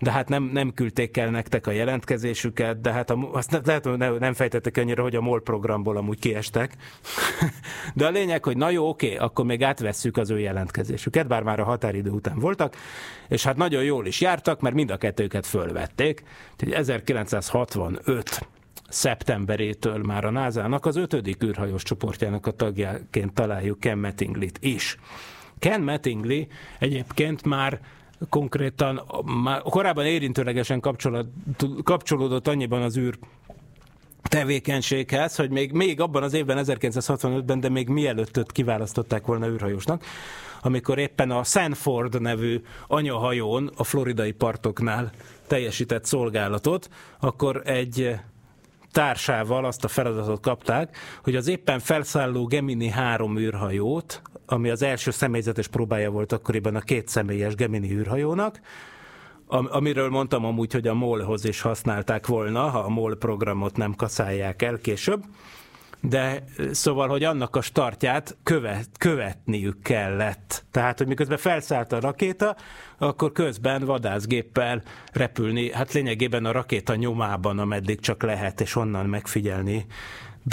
[0.00, 3.98] de hát nem, nem küldték el nektek a jelentkezésüket, de hát a, azt lehet, hogy
[3.98, 6.76] nem fejtettek annyira, hogy a MOL programból amúgy kiestek.
[7.94, 11.60] de a lényeg, hogy na jó, oké, akkor még átvesszük az ő jelentkezésüket, bár már
[11.60, 12.76] a határidő után voltak,
[13.28, 16.22] és hát nagyon jól is jártak, mert mind a kettőket fölvették.
[16.52, 18.48] Úgyhogy 1965
[18.88, 24.96] szeptemberétől már a NASA-nak az ötödik űrhajós csoportjának a tagjaként találjuk Ken Mattingly-t is.
[25.58, 26.46] Ken Mattingly
[26.78, 27.80] egyébként már
[28.28, 29.02] konkrétan
[29.42, 30.80] már korábban érintőlegesen
[31.82, 33.18] kapcsolódott annyiban az űr
[34.22, 40.04] tevékenységhez, hogy még, még abban az évben, 1965-ben, de még mielőtt őt kiválasztották volna űrhajósnak,
[40.62, 45.10] amikor éppen a Sanford nevű anyahajón a floridai partoknál
[45.46, 46.88] teljesített szolgálatot,
[47.20, 48.14] akkor egy
[48.92, 55.10] társával azt a feladatot kapták, hogy az éppen felszálló Gemini 3 űrhajót, ami az első
[55.10, 58.60] személyzetes próbája volt akkoriban a két személyes Gemini űrhajónak,
[59.46, 64.62] amiről mondtam amúgy, hogy a MOL-hoz is használták volna, ha a MOL programot nem kaszálják
[64.62, 65.24] el később,
[66.00, 70.64] de szóval, hogy annak a startját követ, követniük kellett.
[70.70, 72.56] Tehát, hogy miközben felszállt a rakéta,
[72.98, 74.82] akkor közben vadászgéppel
[75.12, 79.86] repülni, hát lényegében a rakéta nyomában, ameddig csak lehet, és onnan megfigyelni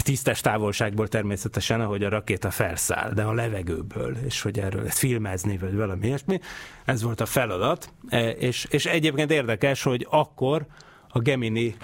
[0.04, 5.58] tisztes távolságból természetesen, ahogy a rakéta felszáll, de a levegőből, és hogy erről ezt filmezni,
[5.58, 6.40] vagy valami ilyesmi.
[6.86, 10.66] Ez volt a feladat, e, és, és egyébként érdekes, hogy akkor
[11.10, 11.76] a Gemini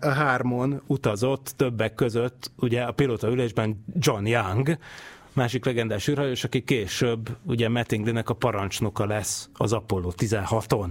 [0.00, 4.78] hármon utazott többek között, ugye a pilóta ülésben John Young,
[5.32, 10.88] másik legendás űrhajós, aki később ugye Mattinglynek a parancsnoka lesz az Apollo 16-on.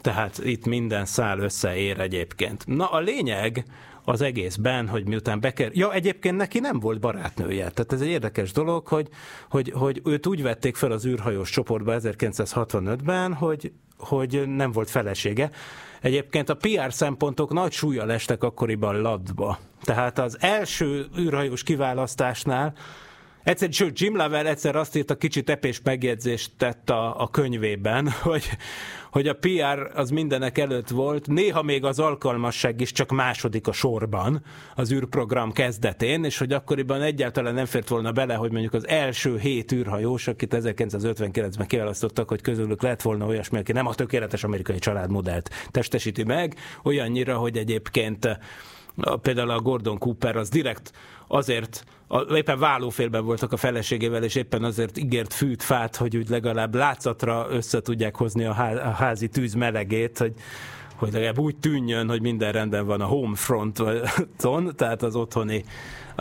[0.00, 2.66] Tehát itt minden szál összeér egyébként.
[2.66, 3.64] Na a lényeg
[4.04, 5.70] az egészben, hogy miután beker...
[5.72, 7.70] Ja, egyébként neki nem volt barátnője.
[7.70, 9.08] Tehát ez egy érdekes dolog, hogy,
[9.50, 15.50] hogy, hogy őt úgy vették fel az űrhajós csoportba 1965-ben, hogy, hogy nem volt felesége.
[16.00, 19.58] Egyébként a PR szempontok nagy súlya lestek akkoriban ladba.
[19.82, 22.74] Tehát az első űrhajós kiválasztásnál
[23.48, 28.10] Egyszer, sőt, Jim Lovell egyszer azt írt, a kicsit epés megjegyzést tett a, a könyvében,
[28.22, 28.48] hogy,
[29.10, 33.72] hogy a PR az mindenek előtt volt, néha még az alkalmasság is csak második a
[33.72, 38.88] sorban az űrprogram kezdetén, és hogy akkoriban egyáltalán nem fért volna bele, hogy mondjuk az
[38.88, 44.44] első hét űrhajós, akit 1959-ben kiválasztottak, hogy közülük lett volna olyasmi, aki nem a tökéletes
[44.44, 48.38] amerikai családmodellt testesíti meg, olyannyira, hogy egyébként
[49.22, 50.92] például a Gordon Cooper az direkt
[51.28, 56.28] azért a, éppen vállófélben voltak a feleségével, és éppen azért ígért fűt, fát, hogy úgy
[56.28, 60.32] legalább látszatra össze tudják hozni a, há, a házi tűz melegét, hogy,
[60.96, 64.02] hogy legalább úgy tűnjön, hogy minden rendben van a home fronton,
[64.76, 65.64] tehát az otthoni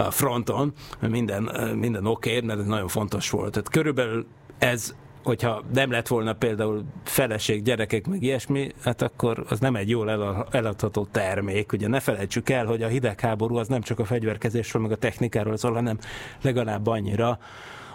[0.10, 1.44] fronton, minden,
[1.76, 3.52] minden oké, okay, mert ez nagyon fontos volt.
[3.52, 4.26] Tehát körülbelül
[4.58, 4.96] ez
[5.28, 10.10] hogyha nem lett volna például feleség, gyerekek, meg ilyesmi, hát akkor az nem egy jól
[10.52, 11.72] eladható termék.
[11.72, 15.58] Ugye ne felejtsük el, hogy a hidegháború az nem csak a fegyverkezésről, meg a technikáról
[15.58, 15.98] szól, hanem
[16.42, 17.40] legalább annyira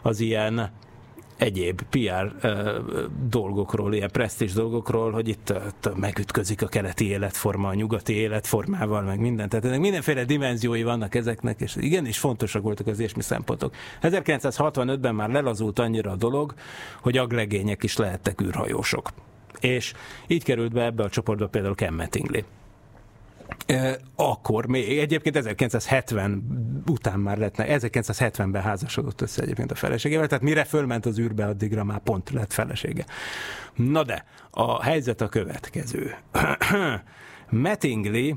[0.03, 0.71] az ilyen
[1.37, 2.51] egyéb PR
[3.29, 5.55] dolgokról, ilyen presztis dolgokról, hogy itt,
[5.97, 9.49] megütközik a keleti életforma a nyugati életformával, meg minden.
[9.49, 13.75] Tehát ennek mindenféle dimenziói vannak ezeknek, és igenis fontosak voltak az ilyesmi szempontok.
[14.03, 16.55] 1965-ben már lelazult annyira a dolog,
[17.01, 19.09] hogy aglegények is lehettek űrhajósok.
[19.61, 19.93] És
[20.27, 22.45] így került be ebbe a csoportba például Ken Mattingly
[24.17, 26.45] akkor még, egyébként 1970
[26.91, 31.85] után már lett, 1970-ben házasodott össze egyébként a feleségével, tehát mire fölment az űrbe, addigra
[31.85, 33.05] már pont lett felesége.
[33.75, 36.15] Na de, a helyzet a következő.
[37.51, 38.35] Mattingly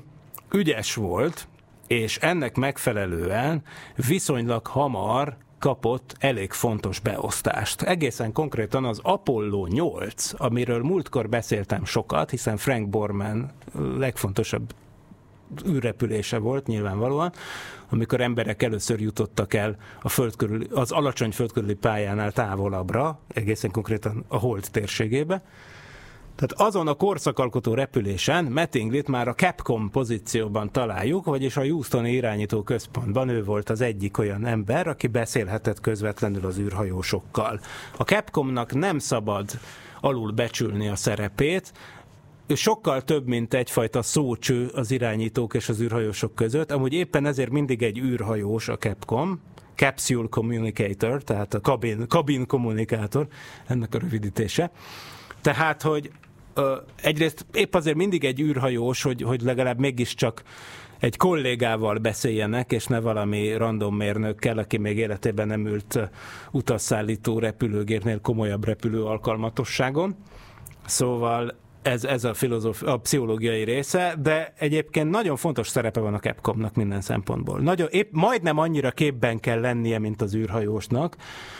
[0.51, 1.47] ügyes volt,
[1.88, 3.63] és ennek megfelelően
[4.08, 7.82] viszonylag hamar kapott elég fontos beosztást.
[7.82, 13.51] Egészen konkrétan az Apollo 8, amiről múltkor beszéltem sokat, hiszen Frank Borman
[13.97, 14.73] legfontosabb
[15.68, 17.32] űrrepülése volt nyilvánvalóan,
[17.90, 24.26] amikor emberek először jutottak el a föld körül, az alacsony földkörüli pályánál távolabbra, egészen konkrétan
[24.28, 25.44] a hold térségébe.
[26.36, 32.64] Tehát azon a korszakalkotó repülésen Mattinglit már a Capcom pozícióban találjuk, vagyis a Houstoni irányító
[32.64, 37.60] központban ő volt az egyik olyan ember, aki beszélhetett közvetlenül az űrhajósokkal.
[37.98, 39.50] A Capcomnak nem szabad
[40.02, 41.74] alul becsülni a szerepét,
[42.54, 46.72] sokkal több, mint egyfajta szócső az irányítók és az űrhajósok között.
[46.72, 49.42] Amúgy éppen ezért mindig egy űrhajós a Capcom,
[49.76, 53.28] Capsule Communicator, tehát a kabin, kabin kommunikátor,
[53.68, 54.72] ennek a rövidítése.
[55.42, 56.12] Tehát, hogy
[56.54, 60.44] ö, egyrészt épp azért mindig egy űrhajós, hogy, hogy legalább mégiscsak
[61.00, 66.00] egy kollégával beszéljenek, és ne valami random mérnökkel, aki még életében nem ült
[66.52, 70.16] utasszállító repülőgérnél komolyabb repülő alkalmatosságon.
[70.86, 76.19] Szóval ez, ez a, filozóf, a pszichológiai része, de egyébként nagyon fontos szerepe van a
[76.19, 77.60] Capcomnak minden szempontból.
[77.60, 81.15] Nagyon, épp majdnem annyira képben kell lennie, mint az űrhajósnak,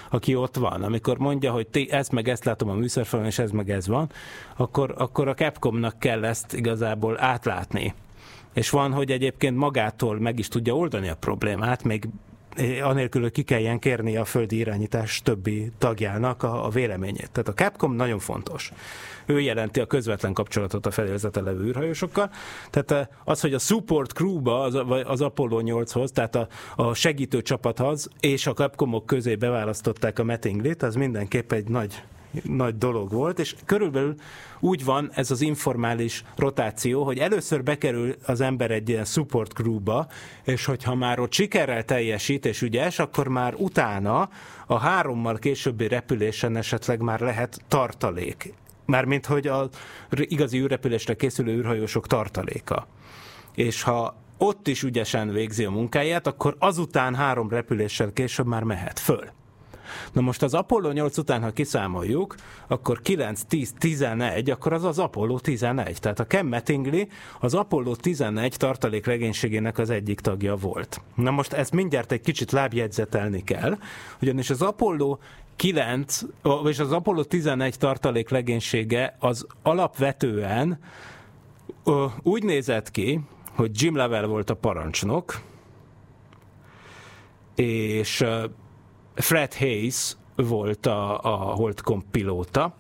[0.10, 0.84] aki ott van.
[0.84, 4.10] Amikor mondja, hogy ti ezt meg ezt látom a műszerfalon, és ez meg ez van,
[4.58, 7.94] akkor, akkor a Capcomnak kell ezt igazából átlátni.
[8.54, 12.08] És van, hogy egyébként magától meg is tudja oldani a problémát, még
[12.82, 17.30] anélkül, hogy ki kelljen kérni a földi irányítás többi tagjának a, a véleményét.
[17.32, 18.72] Tehát a Capcom nagyon fontos.
[19.26, 22.30] Ő jelenti a közvetlen kapcsolatot a fedélzete levő űrhajósokkal.
[22.70, 27.42] Tehát eh, az, hogy a support crew-ba, az, az Apollo 8-hoz, tehát a, a segítő
[27.42, 32.04] csapathoz és a Capcomok közé beválasztották a Mattinglit, az mindenképp egy nagy
[32.44, 34.16] nagy dolog volt, és körülbelül
[34.60, 40.08] úgy van ez az informális rotáció, hogy először bekerül az ember egy ilyen support crewba,
[40.44, 44.30] és hogyha már ott sikerrel teljesít és ügyes, akkor már utána
[44.68, 48.54] a hárommal későbbi repülésen esetleg már lehet tartalék.
[48.86, 49.70] Mármint, hogy az
[50.10, 52.88] igazi űrrepülésre készülő űrhajósok tartaléka.
[53.56, 59.00] És ha ott is ügyesen végzi a munkáját, akkor azután három repüléssel később már mehet
[59.00, 59.30] föl.
[60.12, 62.36] Na most az Apollo 8 után, ha kiszámoljuk,
[62.68, 66.00] akkor 9, 10, 11, akkor az az Apollo 11.
[66.00, 67.08] Tehát a Ken Mattingly
[67.40, 71.02] az Apollo 11 tartalék legénységének az egyik tagja volt.
[71.16, 73.78] Na most ezt mindjárt egy kicsit lábjegyzetelni kell,
[74.22, 75.18] ugyanis az Apollo
[75.56, 76.22] 9,
[76.66, 80.80] és az Apollo 11 tartalék legénysége az alapvetően
[82.22, 83.20] úgy nézett ki,
[83.56, 85.42] hogy Jim Lovell volt a parancsnok,
[87.56, 88.26] és
[89.16, 92.76] Fred Hayes volt a, a Holdcom pilóta,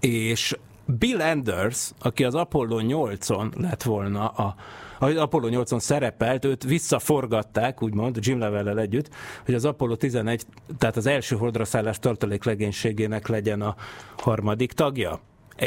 [0.00, 4.54] és Bill Anders, aki az Apollo 8-on lett volna a
[4.98, 9.08] az Apollo 8-on szerepelt, őt visszaforgatták, úgymond, Jim Lovell együtt,
[9.44, 10.42] hogy az Apollo 11,
[10.78, 13.76] tehát az első holdra szállás tartalék legénységének legyen a
[14.18, 15.20] harmadik tagja.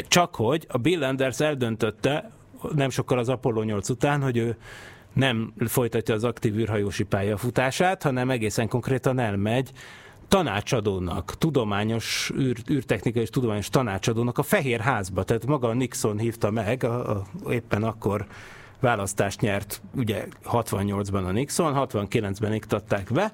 [0.08, 2.30] Csak hogy a Bill Anders eldöntötte,
[2.74, 4.56] nem sokkal az Apollo 8 után, hogy ő
[5.16, 9.70] nem folytatja az aktív űrhajósi pályafutását, hanem egészen konkrétan elmegy
[10.28, 15.22] tanácsadónak, tudományos, űr, űrtechnikai és tudományos tanácsadónak a Fehér Házba.
[15.22, 18.26] Tehát maga a Nixon hívta meg, a, a, éppen akkor
[18.80, 23.32] választást nyert, ugye 68-ban a Nixon, 69-ben iktatták be,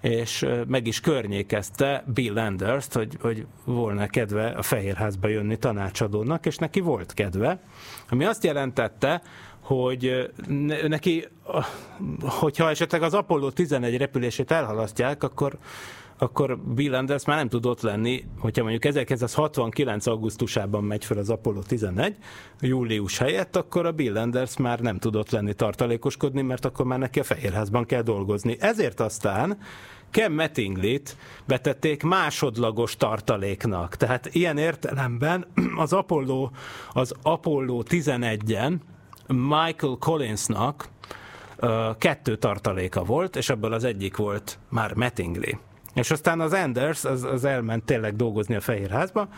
[0.00, 6.56] és meg is környékezte Bill Anders, hogy, hogy volna kedve a Fehérházba jönni tanácsadónak, és
[6.56, 7.60] neki volt kedve,
[8.08, 9.22] ami azt jelentette,
[9.62, 10.30] hogy
[10.86, 11.24] neki,
[12.20, 15.58] hogyha esetleg az Apollo 11 repülését elhalasztják, akkor
[16.22, 20.06] akkor Bill Anders már nem tud ott lenni, hogyha mondjuk 1969.
[20.06, 22.16] augusztusában megy fel az Apollo 11,
[22.60, 27.20] július helyett, akkor a Bill Anders már nem tudott lenni tartalékoskodni, mert akkor már neki
[27.20, 28.56] a Fehérházban kell dolgozni.
[28.60, 29.58] Ezért aztán
[30.10, 33.96] Ken Mattingly-t betették másodlagos tartaléknak.
[33.96, 35.46] Tehát ilyen értelemben
[35.76, 36.50] az Apollo,
[36.92, 38.74] az Apollo 11-en
[39.26, 40.88] Michael Collinsnak
[41.98, 45.58] kettő tartaléka volt, és ebből az egyik volt már Mattingly.
[45.94, 49.28] És aztán az Anders az, az elment tényleg dolgozni a Fehérházba,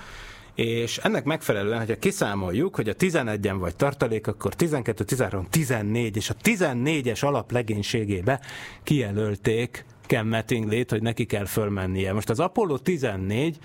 [0.54, 6.30] és ennek megfelelően, hogyha kiszámoljuk, hogy a 11-en vagy tartalék, akkor 12, 13, 14, és
[6.30, 8.40] a 14-es alap legénységébe
[8.82, 12.12] kijelölték Ken Mattingly-t, hogy neki kell fölmennie.
[12.12, 13.58] Most az Apollo 14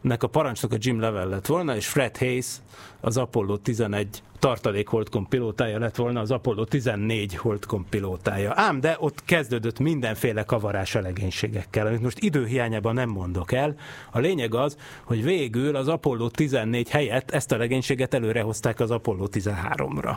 [0.00, 2.56] nek a parancsnok a Jim Level lett volna, és Fred Hayes
[3.00, 8.52] az Apollo 11 tartalék holdkom pilótája lett volna, az Apollo 14 holdkom pilótája.
[8.54, 13.74] Ám, de ott kezdődött mindenféle kavarás a legénységekkel, amit most időhiányában nem mondok el.
[14.10, 19.26] A lényeg az, hogy végül az Apollo 14 helyett ezt a legénységet előrehozták az Apollo
[19.32, 20.16] 13-ra.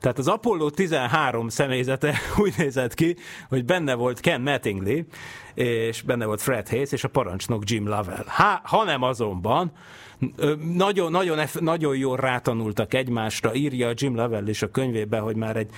[0.00, 3.16] Tehát az Apollo 13 személyzete úgy nézett ki,
[3.48, 5.04] hogy benne volt Ken Mattingly,
[5.54, 8.24] és benne volt Fred Hayes, és a parancsnok Jim Lovell.
[8.26, 9.72] Ha, hanem azonban
[10.74, 15.70] nagyon, nagyon, nagyon jól rátanultak egymásra, írja Jim Lovell is a könyvébe, hogy már egy,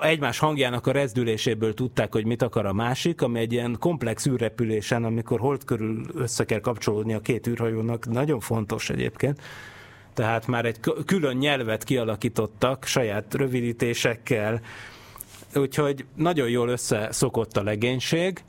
[0.00, 5.04] egymás hangjának a rezdüléséből tudták, hogy mit akar a másik, ami egy ilyen komplex űrrepülésen,
[5.04, 9.40] amikor hold körül össze kell kapcsolódni a két űrhajónak, nagyon fontos egyébként,
[10.14, 14.60] tehát már egy külön nyelvet kialakítottak saját rövidítésekkel,
[15.54, 18.42] úgyhogy nagyon jól összeszokott a legénység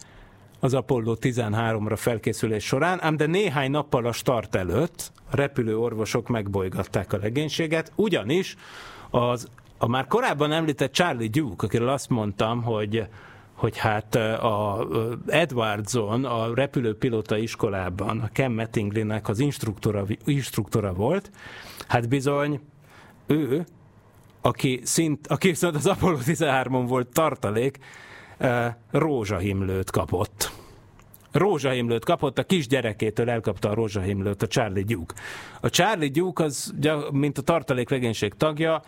[0.60, 6.28] az Apollo 13-ra felkészülés során, ám de néhány nappal a start előtt a repülő orvosok
[6.28, 8.56] megbolygatták a legénységet, ugyanis
[9.10, 9.48] az
[9.78, 13.08] a már korábban említett Charlie Duke, akiről azt mondtam, hogy
[13.64, 14.88] hogy hát a
[15.28, 21.32] Edwardson, a repülőpilóta iskolában a Ken Mattingly-nek az instruktora, instruktora volt,
[21.88, 22.60] hát bizony
[23.28, 23.66] ő,
[24.42, 27.78] aki, szint, aki viszont az Apollo 13-on volt tartalék,
[28.92, 30.52] rózsahimlőt kapott.
[31.32, 35.14] Rózsahimlőt kapott, a kisgyerekétől elkapta a rózsahimlőt a Charlie Duke.
[35.62, 36.74] A Charlie Duke az,
[37.12, 38.82] mint a tartalék legénység tagja,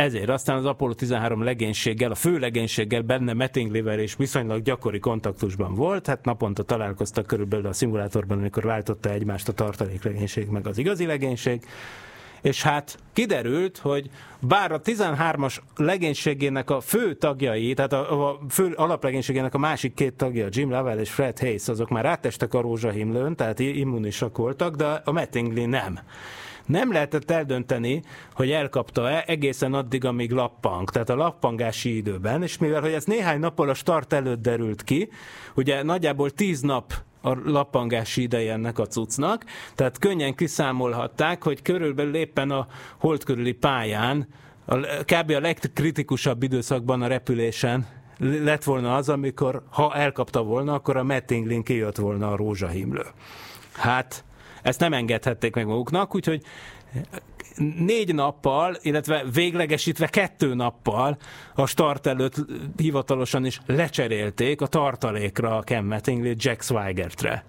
[0.00, 5.74] ezért aztán az Apollo 13 legénységgel, a fő legénységgel benne Mattinglyvel és viszonylag gyakori kontaktusban
[5.74, 10.78] volt, hát naponta találkoztak körülbelül a szimulátorban, amikor váltotta egymást a tartalék legénység meg az
[10.78, 11.64] igazi legénység,
[12.42, 18.72] és hát kiderült, hogy bár a 13-as legénységének a fő tagjai, tehát a, a fő
[18.76, 23.36] alaplegénységének a másik két tagja, Jim Lovell és Fred Hayes, azok már átestek a rózsahimlőn,
[23.36, 25.98] tehát immunisak voltak, de a Mattingly nem
[26.66, 28.02] nem lehetett eldönteni,
[28.34, 33.38] hogy elkapta-e egészen addig, amíg lappang, tehát a lappangási időben, és mivel hogy ez néhány
[33.38, 35.08] nappal a start előtt derült ki,
[35.54, 36.92] ugye nagyjából tíz nap
[37.22, 39.44] a lappangási ideje ennek a cuccnak,
[39.74, 42.66] tehát könnyen kiszámolhatták, hogy körülbelül éppen a
[42.98, 44.28] hold körüli pályán,
[44.64, 45.30] a, kb.
[45.30, 47.86] a legkritikusabb időszakban a repülésen
[48.18, 53.04] lett volna az, amikor ha elkapta volna, akkor a Mettinglin kijött volna a rózsahimlő.
[53.72, 54.24] Hát
[54.62, 56.42] ezt nem engedhették meg maguknak, úgyhogy
[57.78, 61.16] négy nappal, illetve véglegesítve kettő nappal
[61.54, 62.34] a start előtt
[62.76, 67.44] hivatalosan is lecserélték a tartalékra a Ken Mattingly Jack Swigertre.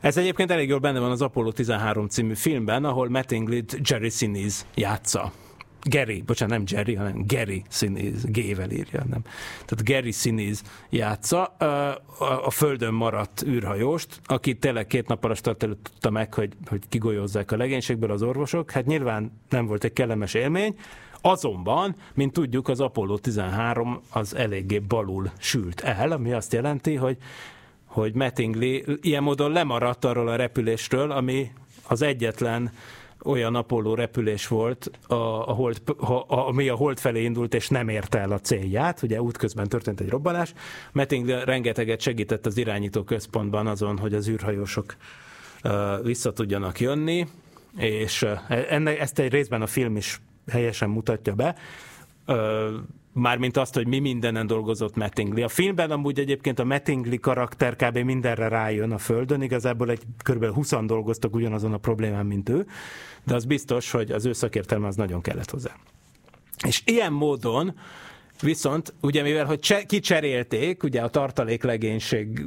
[0.00, 4.64] Ez egyébként elég jól benne van az Apollo 13 című filmben, ahol Mattingly Jerry Sinise
[4.74, 5.32] játsza.
[5.82, 9.22] Gary, bocsánat, nem Jerry, hanem Gary Sinise, G-vel írja, nem.
[9.64, 11.44] Tehát Gary Sinise játsza
[12.44, 17.52] a földön maradt űrhajóst, aki tényleg két nap alatt előtt tudta meg, hogy, hogy kigolyozzák
[17.52, 18.70] a legénységből az orvosok.
[18.70, 20.74] Hát nyilván nem volt egy kellemes élmény,
[21.20, 27.16] Azonban, mint tudjuk, az Apollo 13 az eléggé balul sült el, ami azt jelenti, hogy
[27.84, 31.52] hogy Mattingly ilyen módon lemaradt arról a repülésről, ami
[31.88, 32.72] az egyetlen
[33.24, 37.88] olyan Apollo repülés volt, a, a hold, a, ami a hold felé indult, és nem
[37.88, 39.02] érte el a célját.
[39.02, 40.52] Ugye útközben történt egy robbanás.
[40.92, 44.96] Metting rengeteget segített az irányító központban azon, hogy az űrhajósok
[46.02, 47.26] vissza tudjanak jönni,
[47.76, 51.56] és uh, enne, ezt egy részben a film is helyesen mutatja be.
[53.18, 55.42] Mármint azt, hogy mi mindenen dolgozott Mattingly.
[55.42, 57.98] A filmben amúgy egyébként a Mattingly karakter kb.
[57.98, 60.44] mindenre rájön a Földön, igazából egy kb.
[60.44, 62.66] 20 dolgoztak ugyanazon a problémán, mint ő,
[63.24, 65.76] de az biztos, hogy az ő szakértelme az nagyon kellett hozzá.
[66.66, 67.74] És ilyen módon
[68.42, 72.46] Viszont, ugye mivel, hogy cse, kicserélték ugye a tartaléklegénység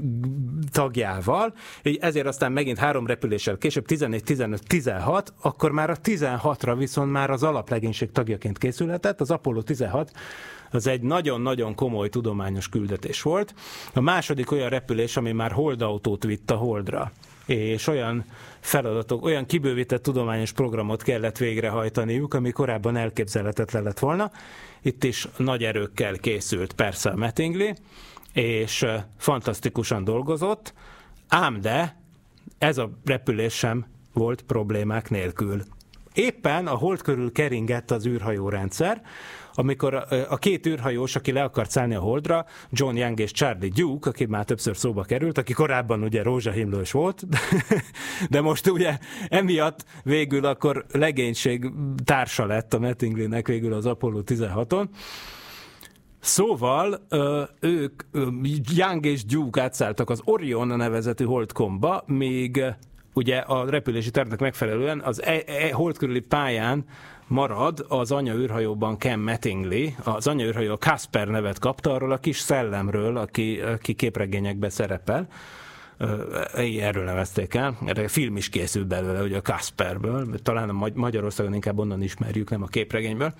[0.72, 6.76] tagjával, így ezért aztán megint három repüléssel később, 14, 15, 16, akkor már a 16-ra
[6.78, 10.12] viszont már az alaplegénység tagjaként készülhetett, az Apollo 16
[10.72, 13.54] az egy nagyon-nagyon komoly tudományos küldetés volt.
[13.94, 17.12] A második olyan repülés, ami már holdautót vitt a holdra
[17.56, 18.26] és olyan
[18.60, 24.32] feladatok, olyan kibővített tudományos programot kellett végrehajtaniuk, ami korábban elképzelhetetlen lett volna.
[24.82, 27.74] Itt is nagy erőkkel készült persze a Mattingly,
[28.34, 28.86] és
[29.18, 30.74] fantasztikusan dolgozott,
[31.28, 32.00] ám de
[32.58, 35.64] ez a repülés sem volt problémák nélkül.
[36.14, 39.02] Éppen a hold körül keringett az űrhajórendszer,
[39.54, 43.70] amikor a, a két űrhajós, aki le akart szállni a Holdra, John Young és Charlie
[43.70, 47.24] Duke, aki már többször szóba került, aki korábban ugye rózsahimlős volt,
[48.30, 48.98] de most ugye
[49.30, 51.72] emiatt végül akkor legénység
[52.06, 54.88] társa lett a Mattinglynek végül az Apollo 16-on,
[56.24, 57.08] Szóval
[57.60, 58.04] ők,
[58.76, 62.64] Young és Duke átszálltak az Orion nevezetű holdkomba, még
[63.14, 66.86] ugye a repülési tervnek megfelelően az e, e, hold körüli pályán
[67.32, 72.40] marad az anya űrhajóban Ken Mattingly, az anya űrhajó Kasper nevet kapta arról a kis
[72.40, 75.28] szellemről, aki, aki képregényekbe szerepel.
[76.80, 77.78] Erről nevezték el.
[77.86, 80.40] Erre film is készült belőle, ugye a Kasperből.
[80.44, 83.34] Talán a Magyarországon inkább onnan ismerjük, nem a képregényből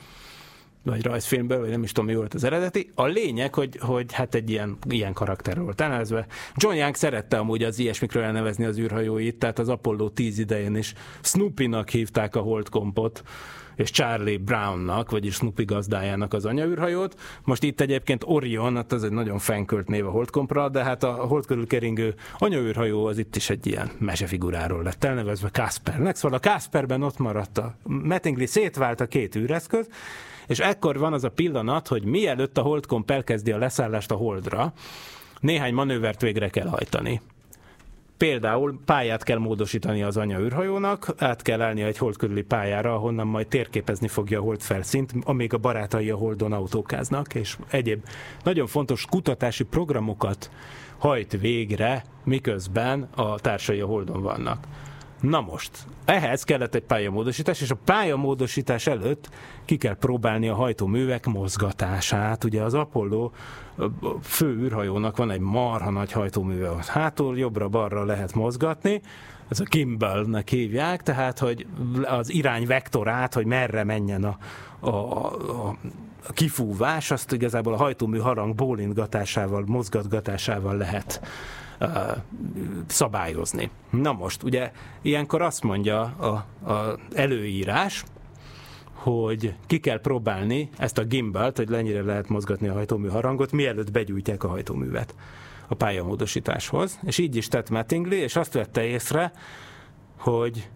[0.84, 2.92] vagy rajzfilmből, vagy nem is tudom, mi volt az eredeti.
[2.96, 6.26] A lényeg, hogy, hogy hát egy ilyen, ilyen karakter volt elnevezve.
[6.56, 10.94] John Young szerette amúgy az ilyesmikről elnevezni az űrhajóit, tehát az Apollo 10 idején is
[11.22, 13.24] Snoopy-nak hívták a Holdkompot,
[13.76, 17.20] és Charlie Brownnak, vagyis Snoopy gazdájának az anyaűrhajót.
[17.44, 21.12] Most itt egyébként Orion, hát ez egy nagyon fenkölt név a Holdkompra, de hát a
[21.12, 26.16] Hold körül keringő anyaűrhajó az itt is egy ilyen mesefiguráról lett elnevezve Kaspernek.
[26.16, 29.88] Szóval a Kasperben ott maradt a Mattingly szétvált a két űreszköz,
[30.48, 34.74] és ekkor van az a pillanat, hogy mielőtt a Holdkomp elkezdi a leszállást a Holdra,
[35.40, 37.22] néhány manővert végre kell hajtani.
[38.22, 43.28] Például pályát kell módosítani az anya űrhajónak, át kell állni egy hold körüli pályára, ahonnan
[43.28, 48.04] majd térképezni fogja a hold felszínt, amíg a barátai a holdon autókáznak, és egyéb
[48.44, 50.52] nagyon fontos kutatási programokat
[50.98, 54.68] hajt végre, miközben a társai a holdon vannak.
[55.22, 55.72] Na most,
[56.06, 59.30] ehhez kellett egy pályamódosítás, és a pályamódosítás előtt
[59.66, 62.44] ki kell próbálni a hajtóművek mozgatását.
[62.44, 63.32] Ugye az Apollo
[64.22, 69.02] fő űrhajónak van egy marha nagy hajtóműve, hátul jobbra-balra lehet mozgatni,
[69.50, 71.66] ez a gimbalnek hívják, tehát hogy
[72.04, 74.38] az irány vektorát, hogy merre menjen a,
[74.80, 75.76] a, a,
[76.28, 81.22] a kifúvás, azt igazából a hajtómű harang bólintgatásával, mozgatgatásával lehet
[82.88, 83.70] szabályozni.
[83.90, 84.72] Na most, ugye
[85.02, 86.28] ilyenkor azt mondja a,
[86.72, 88.04] a előírás,
[88.94, 93.92] hogy ki kell próbálni ezt a gimbalt, hogy lennyire lehet mozgatni a hajtómű harangot, mielőtt
[93.92, 95.16] begyújtják a hajtóművet
[95.68, 97.00] a pályamódosításhoz.
[97.04, 99.32] És így is tett Mattingly, és azt vette észre,
[100.18, 100.70] hogy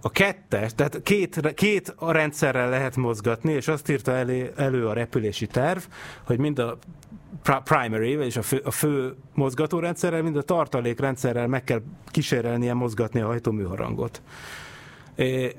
[0.00, 5.46] a kettes, tehát két, két rendszerrel lehet mozgatni, és azt írta elő, elő a repülési
[5.46, 5.80] terv,
[6.26, 6.78] hogy mind a
[7.64, 13.26] primary, vagyis a fő, a fő mozgatórendszerrel, mind a tartalékrendszerrel meg kell kísérelnie mozgatni a
[13.26, 14.22] hajtóműharangot.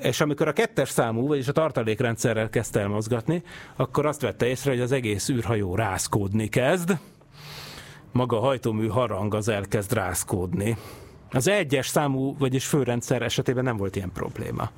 [0.01, 3.43] És amikor a kettes számú, vagyis a tartalékrendszerrel kezdte el mozgatni,
[3.75, 6.97] akkor azt vette észre, hogy az egész űrhajó rászkódni kezd,
[8.11, 10.77] maga a hajtómű harang az elkezd rászkódni.
[11.31, 14.69] Az egyes számú, vagyis főrendszer esetében nem volt ilyen probléma.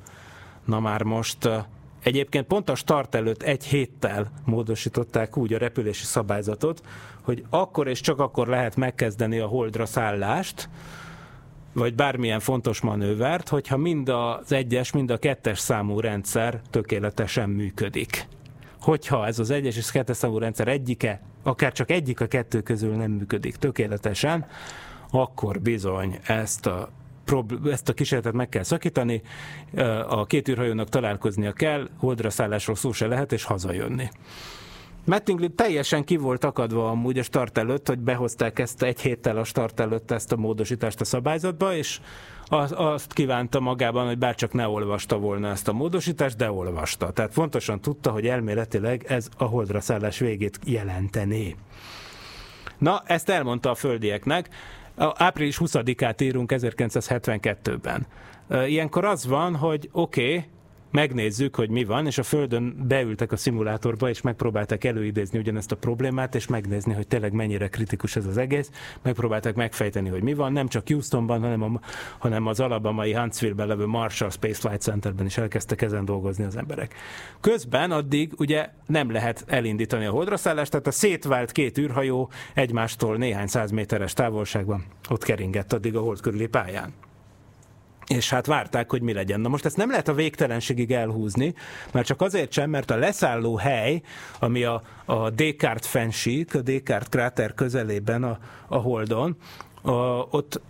[0.64, 1.48] Na már most
[2.02, 6.80] Egyébként pont a start előtt egy héttel módosították úgy a repülési szabályzatot,
[7.22, 10.68] hogy akkor és csak akkor lehet megkezdeni a holdra szállást,
[11.72, 18.28] vagy bármilyen fontos manővert, hogyha mind az egyes, mind a kettes számú rendszer tökéletesen működik.
[18.80, 22.94] Hogyha ez az egyes és kettes számú rendszer egyike, akár csak egyik a kettő közül
[22.94, 24.46] nem működik tökéletesen,
[25.10, 26.88] akkor bizony ezt a
[27.70, 29.22] ezt a kísérletet meg kell szakítani,
[30.08, 34.08] a két űrhajónak találkoznia kell, holdra szállásról szó se lehet, és hazajönni.
[35.06, 39.44] Mattingly teljesen ki volt akadva amúgy a start előtt, hogy behozták ezt egy héttel a
[39.44, 42.00] start előtt ezt a módosítást a szabályzatba, és
[42.44, 47.10] az, azt kívánta magában, hogy bárcsak ne olvasta volna ezt a módosítást, de olvasta.
[47.10, 51.56] Tehát pontosan tudta, hogy elméletileg ez a holdra szállás végét jelentené.
[52.78, 54.48] Na, ezt elmondta a földieknek.
[54.96, 58.06] Április 20-át írunk 1972-ben.
[58.66, 60.44] Ilyenkor az van, hogy oké, okay,
[60.96, 65.76] megnézzük, hogy mi van, és a Földön beültek a szimulátorba, és megpróbálták előidézni ugyanezt a
[65.76, 68.70] problémát, és megnézni, hogy tényleg mennyire kritikus ez az egész.
[69.02, 71.80] Megpróbálták megfejteni, hogy mi van, nem csak Houstonban, hanem, a,
[72.18, 76.94] hanem az alabamai Huntsville-ben levő Marshall Space Flight Centerben is elkezdtek ezen dolgozni az emberek.
[77.40, 83.46] Közben addig ugye nem lehet elindítani a holdraszállást, tehát a szétvált két űrhajó egymástól néhány
[83.46, 86.92] száz méteres távolságban ott keringett addig a hold körüli pályán
[88.08, 89.40] és hát várták, hogy mi legyen.
[89.40, 91.54] Na most ezt nem lehet a végtelenségig elhúzni,
[91.92, 94.02] mert csak azért sem, mert a leszálló hely,
[94.38, 98.38] ami a, a Descartes fensík, a Descartes kráter közelében a,
[98.68, 99.36] a Holdon,
[100.30, 100.60] ott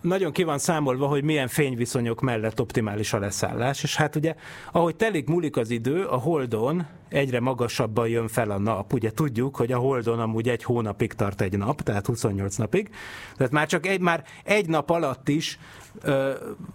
[0.00, 4.34] nagyon ki van számolva, hogy milyen fényviszonyok mellett optimális a leszállás, és hát ugye,
[4.72, 8.92] ahogy telik múlik az idő, a Holdon egyre magasabban jön fel a nap.
[8.92, 12.90] Ugye tudjuk, hogy a Holdon amúgy egy hónapig tart egy nap, tehát 28 napig,
[13.36, 15.58] tehát már csak egy, már egy nap alatt is
[16.02, 16.30] ö,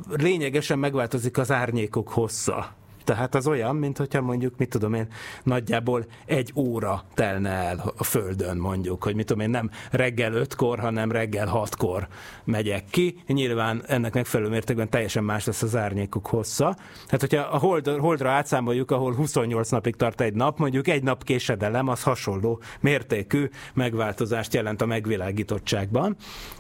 [0.10, 2.80] lényegesen megváltozik az árnyékok hossza.
[3.04, 5.08] Tehát az olyan, mint hogyha mondjuk, mit tudom én,
[5.44, 10.80] nagyjából egy óra telne el a Földön mondjuk, hogy mit tudom én, nem reggel ötkor,
[10.80, 12.08] hanem reggel hatkor
[12.44, 13.24] megyek ki.
[13.28, 16.76] Nyilván ennek megfelelő mértékben teljesen más lesz az árnyékuk hossza.
[17.06, 21.24] Tehát, hogyha a hold, holdra átszámoljuk, ahol 28 napig tart egy nap, mondjuk egy nap
[21.24, 26.16] késedelem, az hasonló mértékű megváltozást jelent a megvilágítottságban.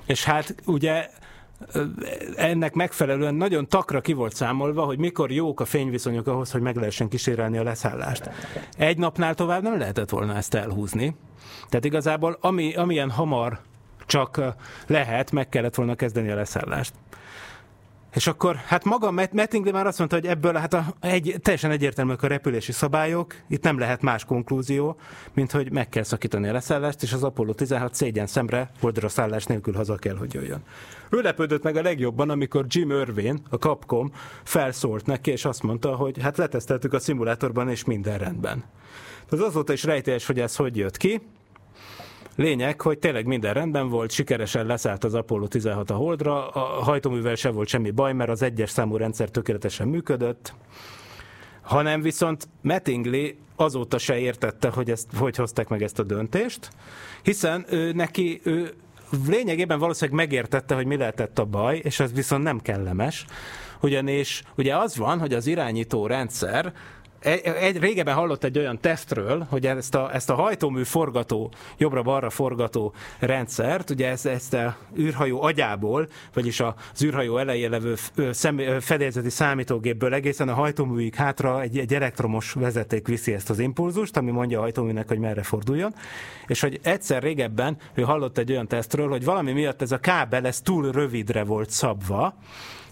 [0.05, 1.09] És hát ugye
[2.35, 6.75] ennek megfelelően nagyon takra ki volt számolva, hogy mikor jók a fényviszonyok ahhoz, hogy meg
[6.75, 8.29] lehessen kísérelni a leszállást.
[8.77, 11.15] Egy napnál tovább nem lehetett volna ezt elhúzni.
[11.69, 13.59] Tehát igazából ami, amilyen hamar
[14.05, 14.41] csak
[14.87, 16.93] lehet, meg kellett volna kezdeni a leszállást.
[18.13, 22.23] És akkor, hát maga Mattingly már azt mondta, hogy ebből hát a, egy, teljesen egyértelműek
[22.23, 24.95] a repülési szabályok, itt nem lehet más konklúzió,
[25.33, 29.45] mint hogy meg kell szakítani a leszállást, és az Apollo 16 szégyen szemre holdra szállás
[29.45, 30.63] nélkül haza kell, hogy jöjjön.
[31.09, 34.11] Ő lepődött meg a legjobban, amikor Jim Irvin, a Capcom
[34.43, 38.63] felszólt neki, és azt mondta, hogy hát leteszteltük a szimulátorban, és minden rendben.
[39.29, 41.21] Tehát azóta is rejtélyes, hogy ez hogy jött ki,
[42.35, 47.35] Lényeg, hogy tényleg minden rendben volt, sikeresen leszállt az Apollo 16 a Holdra, a hajtóművel
[47.35, 50.53] se volt semmi baj, mert az egyes számú rendszer tökéletesen működött,
[51.61, 56.69] hanem viszont Mattingly azóta se értette, hogy ezt, hogy hozták meg ezt a döntést,
[57.23, 58.73] hiszen ő, neki ő
[59.27, 63.25] lényegében valószínűleg megértette, hogy mi lehetett a baj, és ez viszont nem kellemes,
[63.81, 66.73] ugyanis ugye az van, hogy az irányító rendszer
[67.21, 72.29] egy, egy, régebben hallott egy olyan tesztről, hogy ezt a, ezt a hajtómű forgató, jobbra-balra
[72.29, 77.95] forgató rendszert, ugye ezt, ezt a űrhajó agyából, vagyis az űrhajó elején levő
[78.79, 84.31] fedélzeti számítógépből egészen a hajtóműig hátra egy, egy elektromos vezeték viszi ezt az impulzust, ami
[84.31, 85.93] mondja a hajtóműnek, hogy merre forduljon,
[86.47, 90.45] és hogy egyszer régebben ő hallott egy olyan tesztről, hogy valami miatt ez a kábel
[90.45, 92.35] ez túl rövidre volt szabva,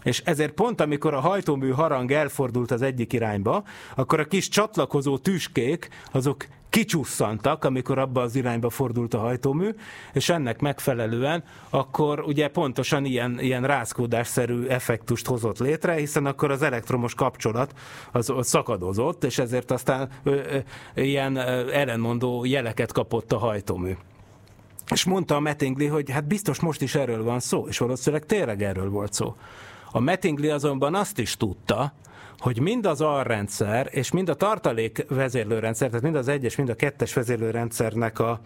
[0.04, 3.64] és ezért pont amikor a hajtómű harang elfordult az egyik irányba,
[3.95, 9.70] akkor a kis csatlakozó tüskék, azok kicsusszantak, amikor abba az irányba fordult a hajtómű,
[10.14, 16.62] és ennek megfelelően akkor ugye pontosan ilyen, ilyen rázkódásszerű effektust hozott létre, hiszen akkor az
[16.62, 17.74] elektromos kapcsolat
[18.12, 20.58] az, az szakadozott, és ezért aztán ö, ö,
[21.02, 21.38] ilyen
[21.72, 23.95] ellenmondó jeleket kapott a hajtómű.
[24.91, 28.64] És mondta a Mettingli, hogy hát biztos most is erről van szó, és valószínűleg tényleg
[28.64, 29.36] erről volt szó.
[29.91, 31.93] A Mettingli azonban azt is tudta,
[32.37, 36.75] hogy mind az alrendszer és mind a tartalék vezérlőrendszer, tehát mind az egyes, mind a
[36.75, 38.39] kettes vezérlőrendszernek a,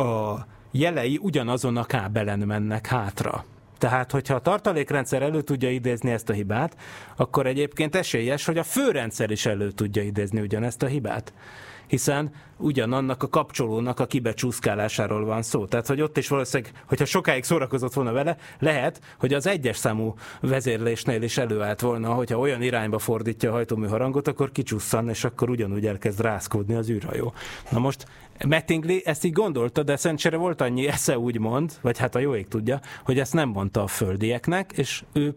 [0.00, 3.44] a jelei ugyanazon a kábelen mennek hátra.
[3.78, 6.76] Tehát, hogyha a tartalékrendszer elő tudja idézni ezt a hibát,
[7.16, 11.32] akkor egyébként esélyes, hogy a főrendszer is elő tudja idézni ugyanezt a hibát
[11.92, 15.66] hiszen ugyanannak a kapcsolónak a kibecsúszkálásáról van szó.
[15.66, 20.14] Tehát, hogy ott is valószínűleg, hogyha sokáig szórakozott volna vele, lehet, hogy az egyes számú
[20.40, 25.50] vezérlésnél is előállt volna, hogyha olyan irányba fordítja a hajtómű harangot, akkor kicsusszan, és akkor
[25.50, 27.32] ugyanúgy elkezd rászkódni az űrhajó.
[27.70, 28.06] Na most
[28.46, 32.48] Mettingly ezt így gondolta, de szerencsére volt annyi esze úgymond, vagy hát a jó ég
[32.48, 35.36] tudja, hogy ezt nem mondta a földieknek, és ő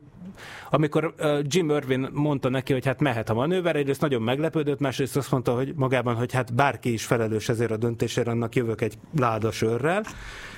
[0.70, 5.32] amikor Jim Irvin mondta neki, hogy hát mehet a manőver, egyrészt nagyon meglepődött, másrészt azt
[5.32, 9.52] mondta, hogy magában, hogy hát bárki is felelős ezért a döntésért, annak jövök egy láda
[9.52, 10.04] sörrel.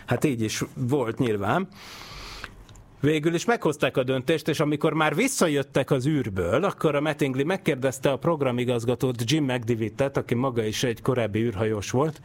[0.06, 1.68] Hát így is volt nyilván.
[3.00, 8.12] Végül is meghozták a döntést, és amikor már visszajöttek az űrből, akkor a Mattingly megkérdezte
[8.12, 12.22] a programigazgatót Jim McDivittet, aki maga is egy korábbi űrhajós volt,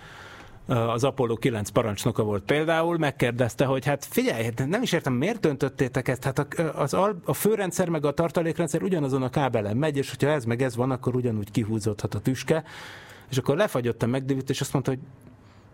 [0.66, 5.40] az Apollo 9 parancsnoka volt például, megkérdezte, hogy hát figyelj, hát nem is értem, miért
[5.40, 6.24] döntöttétek ezt?
[6.24, 6.94] Hát a, az,
[7.24, 10.90] a főrendszer meg a tartalékrendszer ugyanazon a kábelen megy, és hogyha ez meg ez van,
[10.90, 12.64] akkor ugyanúgy kihúzódhat a tüske.
[13.30, 15.00] És akkor lefagyott a megdivít, és azt mondta, hogy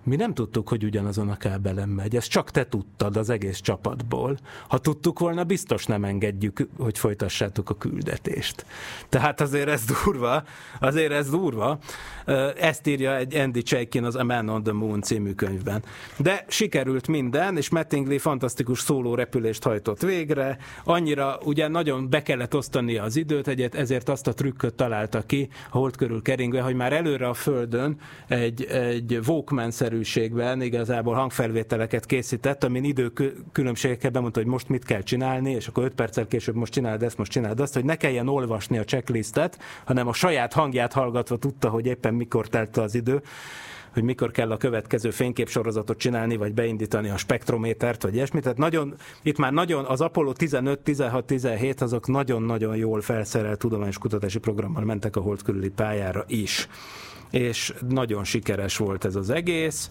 [0.09, 2.17] mi nem tudtuk, hogy ugyanazon a kábelen megy.
[2.17, 4.39] Ezt csak te tudtad az egész csapatból.
[4.69, 8.67] Ha tudtuk volna, biztos nem engedjük, hogy folytassátok a küldetést.
[9.09, 10.43] Tehát azért ez durva,
[10.81, 11.79] azért ez durva.
[12.57, 15.83] Ezt írja egy Andy Chaikin az A Man on the Moon című könyvben.
[16.17, 20.59] De sikerült minden, és Mattingly fantasztikus szóló repülést hajtott végre.
[20.85, 25.49] Annyira ugye nagyon be kellett osztani az időt, egyet, ezért azt a trükköt találta ki
[25.71, 32.07] a hold körül keringve, hogy már előre a Földön egy, egy Walkman-szerű szerűségben igazából hangfelvételeket
[32.07, 36.73] készített, amin időkülönbségekkel bemondta, hogy most mit kell csinálni, és akkor 5 perccel később most
[36.73, 40.93] csináld ezt, most csináld azt, hogy ne kelljen olvasni a checklistet, hanem a saját hangját
[40.93, 43.23] hallgatva tudta, hogy éppen mikor telt az idő
[43.93, 48.43] hogy mikor kell a következő fényképsorozatot csinálni, vagy beindítani a spektrométert, vagy ilyesmit.
[48.43, 53.99] Tehát nagyon, itt már nagyon az Apollo 15, 16, 17 azok nagyon-nagyon jól felszerelt tudományos
[53.99, 56.69] kutatási programmal mentek a hold körüli pályára is
[57.31, 59.91] és nagyon sikeres volt ez az egész.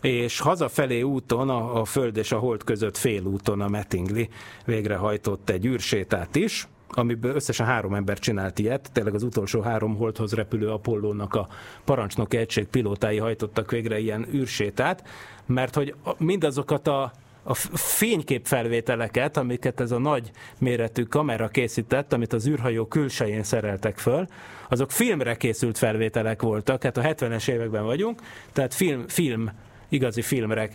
[0.00, 4.28] És hazafelé úton, a, a Föld és a Hold között félúton a Mettingli
[4.64, 10.32] végrehajtott egy űrsétát is, amiből összesen három ember csinált ilyet, tényleg az utolsó három holdhoz
[10.32, 11.48] repülő Apollónak a
[11.84, 15.08] parancsnoki egység pilótái hajtottak végre ilyen űrsétát,
[15.46, 17.12] mert hogy mindazokat a
[17.42, 24.26] a fényképfelvételeket, amiket ez a nagy méretű kamera készített, amit az űrhajó külsején szereltek föl,
[24.68, 28.20] azok filmre készült felvételek voltak, hát a 70-es években vagyunk,
[28.52, 29.50] tehát film, film
[29.88, 30.70] igazi filmre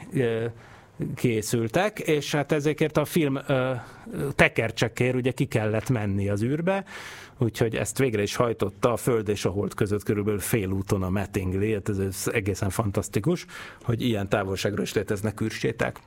[1.16, 3.40] készültek, és hát ezekért a film
[4.36, 6.86] tekercsekért ugye ki kellett menni az űrbe,
[7.38, 11.10] úgyhogy ezt végre is hajtotta a Föld és a Hold között körülbelül fél úton a
[11.10, 13.46] Mattingly, hát ez, egészen fantasztikus,
[13.84, 16.00] hogy ilyen távolságra is léteznek űrséták.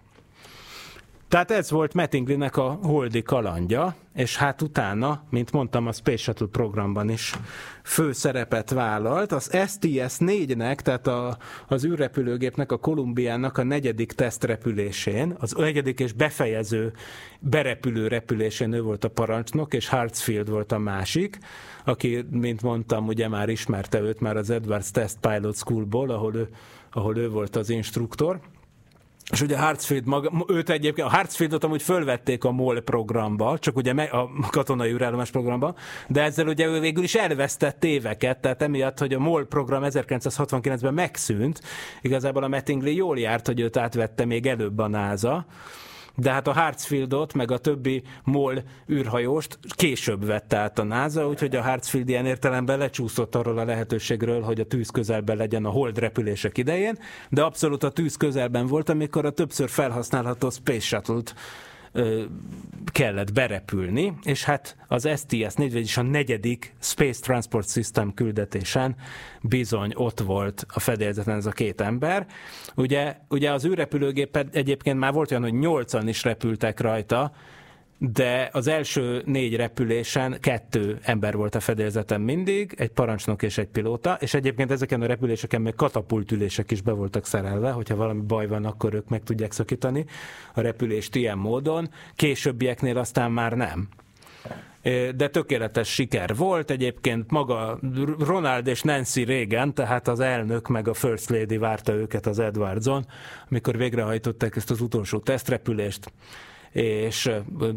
[1.28, 6.46] Tehát ez volt Mattinglynek a holdi kalandja, és hát utána, mint mondtam, a Space Shuttle
[6.46, 7.34] programban is
[7.82, 9.32] fő szerepet vállalt.
[9.32, 11.36] Az STS 4-nek, tehát a,
[11.68, 16.92] az űrrepülőgépnek, a Kolumbiának a negyedik tesztrepülésén, az negyedik és befejező
[17.40, 21.38] berepülő repülésén ő volt a parancsnok, és Hartsfield volt a másik,
[21.84, 26.48] aki, mint mondtam, ugye már ismerte őt már az Edwards Test Pilot Schoolból, ahol ő,
[26.92, 28.40] ahol ő volt az instruktor.
[29.32, 33.92] És ugye Hartsfield maga, őt egyébként, a Hartsfieldot amúgy fölvették a MOL programba, csak ugye
[34.02, 35.74] a katonai űrállomás programba,
[36.08, 40.94] de ezzel ugye ő végül is elvesztett éveket, tehát emiatt, hogy a MOL program 1969-ben
[40.94, 41.60] megszűnt,
[42.00, 45.46] igazából a Mattingly jól járt, hogy őt átvette még előbb a NASA,
[46.16, 51.56] de hát a Hartsfieldot, meg a többi MOL űrhajóst később vette át a NASA, úgyhogy
[51.56, 55.98] a Hartsfield ilyen értelemben lecsúszott arról a lehetőségről, hogy a tűz közelben legyen a hold
[55.98, 56.98] repülések idején,
[57.30, 61.34] de abszolút a tűz közelben volt, amikor a többször felhasználható Space Shuttle-t
[62.92, 68.96] kellett berepülni, és hát az STS 4, vagyis a negyedik Space Transport System küldetésen
[69.42, 72.26] bizony ott volt a fedélzeten ez a két ember.
[72.74, 77.32] Ugye, ugye az űrrepülőgép egyébként már volt olyan, hogy nyolcan is repültek rajta,
[77.98, 83.66] de az első négy repülésen kettő ember volt a fedélzeten mindig, egy parancsnok és egy
[83.66, 88.46] pilóta, és egyébként ezeken a repüléseken még katapultülések is be voltak szerelve, hogyha valami baj
[88.46, 90.04] van, akkor ők meg tudják szakítani
[90.54, 93.88] a repülést ilyen módon, későbbieknél aztán már nem.
[95.16, 96.70] De tökéletes siker volt.
[96.70, 97.78] Egyébként maga
[98.18, 103.06] Ronald és Nancy Reagan, tehát az elnök meg a First Lady várta őket az Edwardson,
[103.50, 106.12] amikor végrehajtották ezt az utolsó tesztrepülést
[106.72, 107.30] és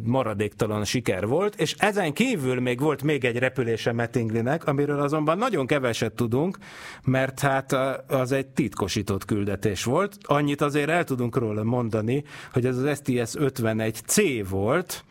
[0.04, 5.68] maradéktalan siker volt, és ezen kívül még volt még egy repülése Mattinglinek, amiről azonban nagyon
[5.68, 6.58] keveset tudunk,
[7.04, 7.72] mert hát
[8.08, 10.18] az egy titkosított küldetés volt.
[10.22, 12.24] Annyit azért el tudunk róla mondani,
[12.54, 15.04] hogy ez az STS 51C volt,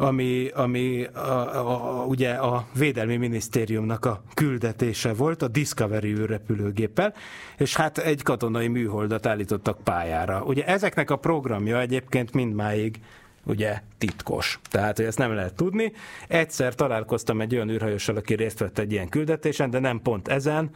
[0.00, 7.14] ami, ami a, a, a, ugye a Védelmi Minisztériumnak a küldetése volt a Discovery űrrepülőgéppel,
[7.56, 10.42] és hát egy katonai műholdat állítottak pályára.
[10.42, 13.00] Ugye ezeknek a programja egyébként mindmáig
[13.44, 14.60] ugye titkos.
[14.70, 15.92] Tehát, hogy ezt nem lehet tudni.
[16.28, 20.70] Egyszer találkoztam egy olyan űrhajóssal, aki részt vett egy ilyen küldetésen, de nem pont ezen,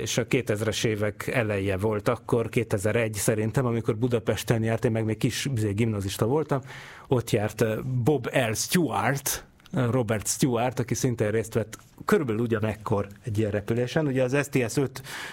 [0.00, 5.16] és a 2000-es évek eleje volt akkor, 2001 szerintem, amikor Budapesten járt, én meg még
[5.16, 6.60] kis izé, gimnazista voltam,
[7.08, 8.52] ott járt Bob L.
[8.52, 14.06] Stewart, Robert Stewart, aki szintén részt vett körülbelül ugyanekkor egy ilyen repülésen.
[14.06, 14.76] Ugye az STS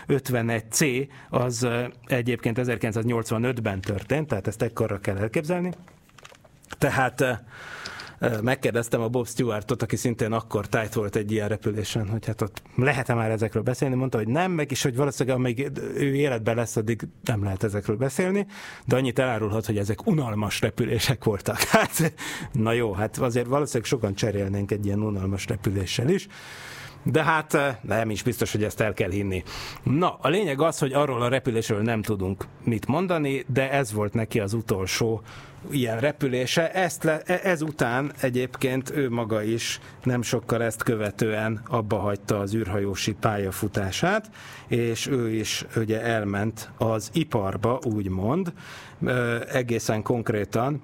[0.08, 1.68] 51C az
[2.06, 5.72] egyébként 1985-ben történt, tehát ezt ekkorra kell elképzelni.
[6.78, 7.44] Tehát
[8.42, 12.62] megkérdeztem a Bob Stewartot, aki szintén akkor tájt volt egy ilyen repülésen, hogy hát ott
[12.76, 16.76] lehet-e már ezekről beszélni, mondta, hogy nem, meg is, hogy valószínűleg amíg ő életben lesz,
[16.76, 18.48] addig nem lehet ezekről beszélni,
[18.86, 21.58] de annyit elárulhat, hogy ezek unalmas repülések voltak.
[21.76, 22.14] Hát,
[22.52, 26.28] na jó, hát azért valószínűleg sokan cserélnénk egy ilyen unalmas repüléssel is.
[27.12, 29.44] De hát nem is biztos, hogy ezt el kell hinni.
[29.84, 34.14] Na, a lényeg az, hogy arról a repülésről nem tudunk mit mondani, de ez volt
[34.14, 35.22] neki az utolsó
[35.72, 36.72] ilyen repülése.
[36.72, 42.56] Ezt le, e, ezután egyébként ő maga is nem sokkal ezt követően abba hagyta az
[42.56, 44.30] űrhajósi pályafutását,
[44.68, 48.54] és ő is ugye elment az iparba, úgymond,
[49.52, 50.82] egészen konkrétan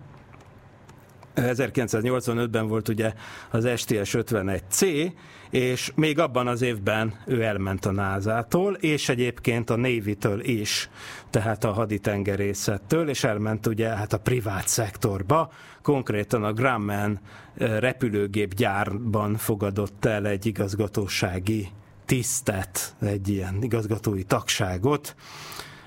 [1.35, 3.13] 1985-ben volt ugye
[3.51, 5.11] az STS 51C,
[5.51, 10.89] és még abban az évben ő elment a NASA-tól, és egyébként a Navy-től is,
[11.29, 17.19] tehát a haditengerészettől, és elment ugye hát a privát szektorba, konkrétan a Grumman
[17.57, 21.67] repülőgép gyárban fogadott el egy igazgatósági
[22.05, 25.15] tisztet, egy ilyen igazgatói tagságot,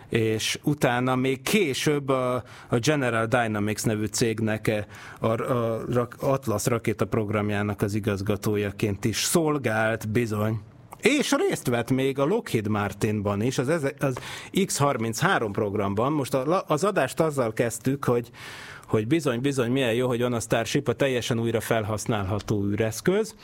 [0.09, 2.35] és utána még később a,
[2.69, 4.85] a General Dynamics nevű cégnek
[5.21, 5.61] a, a,
[5.99, 10.61] a Atlas rakéta programjának az igazgatójaként is szolgált bizony.
[11.01, 14.19] És részt vett még a Lockheed Martinban is, az, az
[14.65, 16.13] X-33 programban.
[16.13, 16.35] Most
[16.67, 18.31] az adást azzal kezdtük, hogy
[18.87, 23.35] hogy bizony, bizony, milyen jó, hogy van a Starship a teljesen újra felhasználható űreszköz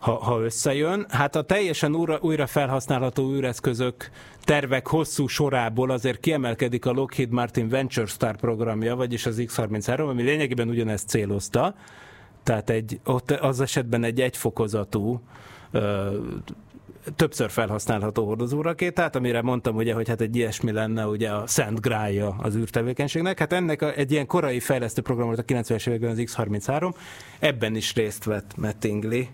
[0.00, 1.06] ha, ha összejön.
[1.08, 4.10] Hát a teljesen újra, újra felhasználható űreszközök
[4.44, 10.22] tervek hosszú sorából azért kiemelkedik a Lockheed Martin Venture Star programja, vagyis az X-33, ami
[10.22, 11.74] lényegében ugyanezt célozta.
[12.42, 15.20] Tehát egy, ott az esetben egy egyfokozatú
[15.70, 16.16] ö,
[17.16, 22.36] többször felhasználható hordozórakétát, amire mondtam ugye, hogy hát egy ilyesmi lenne ugye a szent grája
[22.38, 23.38] az űrtevékenységnek.
[23.38, 26.94] Hát ennek a, egy ilyen korai fejlesztő program volt a 90-es években az X-33,
[27.38, 29.28] ebben is részt vett Mattingly,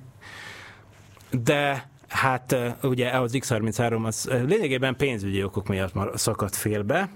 [1.30, 7.10] de hát ugye az X33 az lényegében pénzügyi okok miatt már szakadt félbe,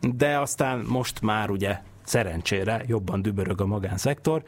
[0.00, 4.42] de aztán most már ugye szerencsére jobban dübörög a magánszektor,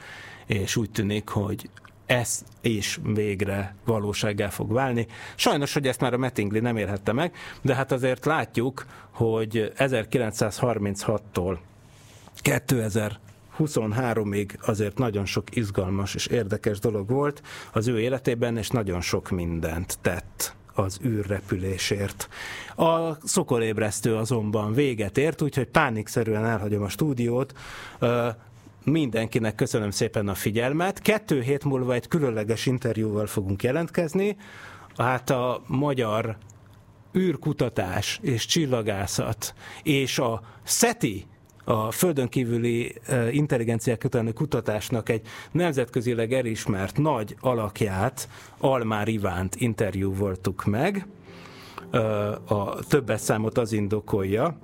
[0.47, 1.71] és úgy tűnik, hogy
[2.07, 5.07] ez is végre valósággá fog válni.
[5.35, 11.59] Sajnos, hogy ezt már a Mettingli nem érhette meg, de hát azért látjuk, hogy 1936-tól
[12.35, 13.19] 2000
[13.61, 17.43] 23-ig azért nagyon sok izgalmas és érdekes dolog volt
[17.73, 22.29] az ő életében, és nagyon sok mindent tett az űrrepülésért.
[22.77, 27.53] A szokolébresztő azonban véget ért, úgyhogy pánikszerűen elhagyom a stúdiót.
[28.85, 31.01] Mindenkinek köszönöm szépen a figyelmet.
[31.01, 34.37] Kettő hét múlva egy különleges interjúval fogunk jelentkezni.
[34.97, 36.37] Hát a magyar
[37.17, 41.27] űrkutatás és csillagászat és a SETI
[41.71, 42.95] a földön kívüli
[43.31, 51.07] intelligenciák utáni kutatásnak egy nemzetközileg elismert nagy alakját, Almár Ivánt interjú voltuk meg.
[52.47, 54.59] A többes számot az indokolja,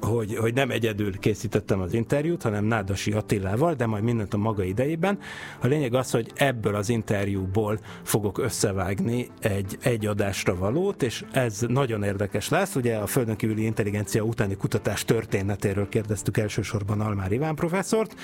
[0.00, 4.62] hogy, hogy nem egyedül készítettem az interjút, hanem Nádasi Attilával, de majd mindent a maga
[4.62, 5.18] idejében.
[5.60, 11.64] A lényeg az, hogy ebből az interjúból fogok összevágni egy, egy adásra valót, és ez
[11.68, 12.74] nagyon érdekes lesz.
[12.74, 18.14] Ugye a földön kívüli intelligencia utáni kutatás történetéről kérdeztük elsősorban Almár Iván professzort.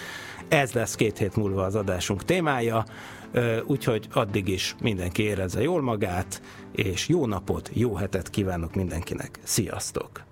[0.49, 2.85] Ez lesz két hét múlva az adásunk témája,
[3.67, 6.43] úgyhogy addig is mindenki érezze jól magát,
[6.73, 9.39] és jó napot, jó hetet kívánok mindenkinek.
[9.43, 10.32] Sziasztok!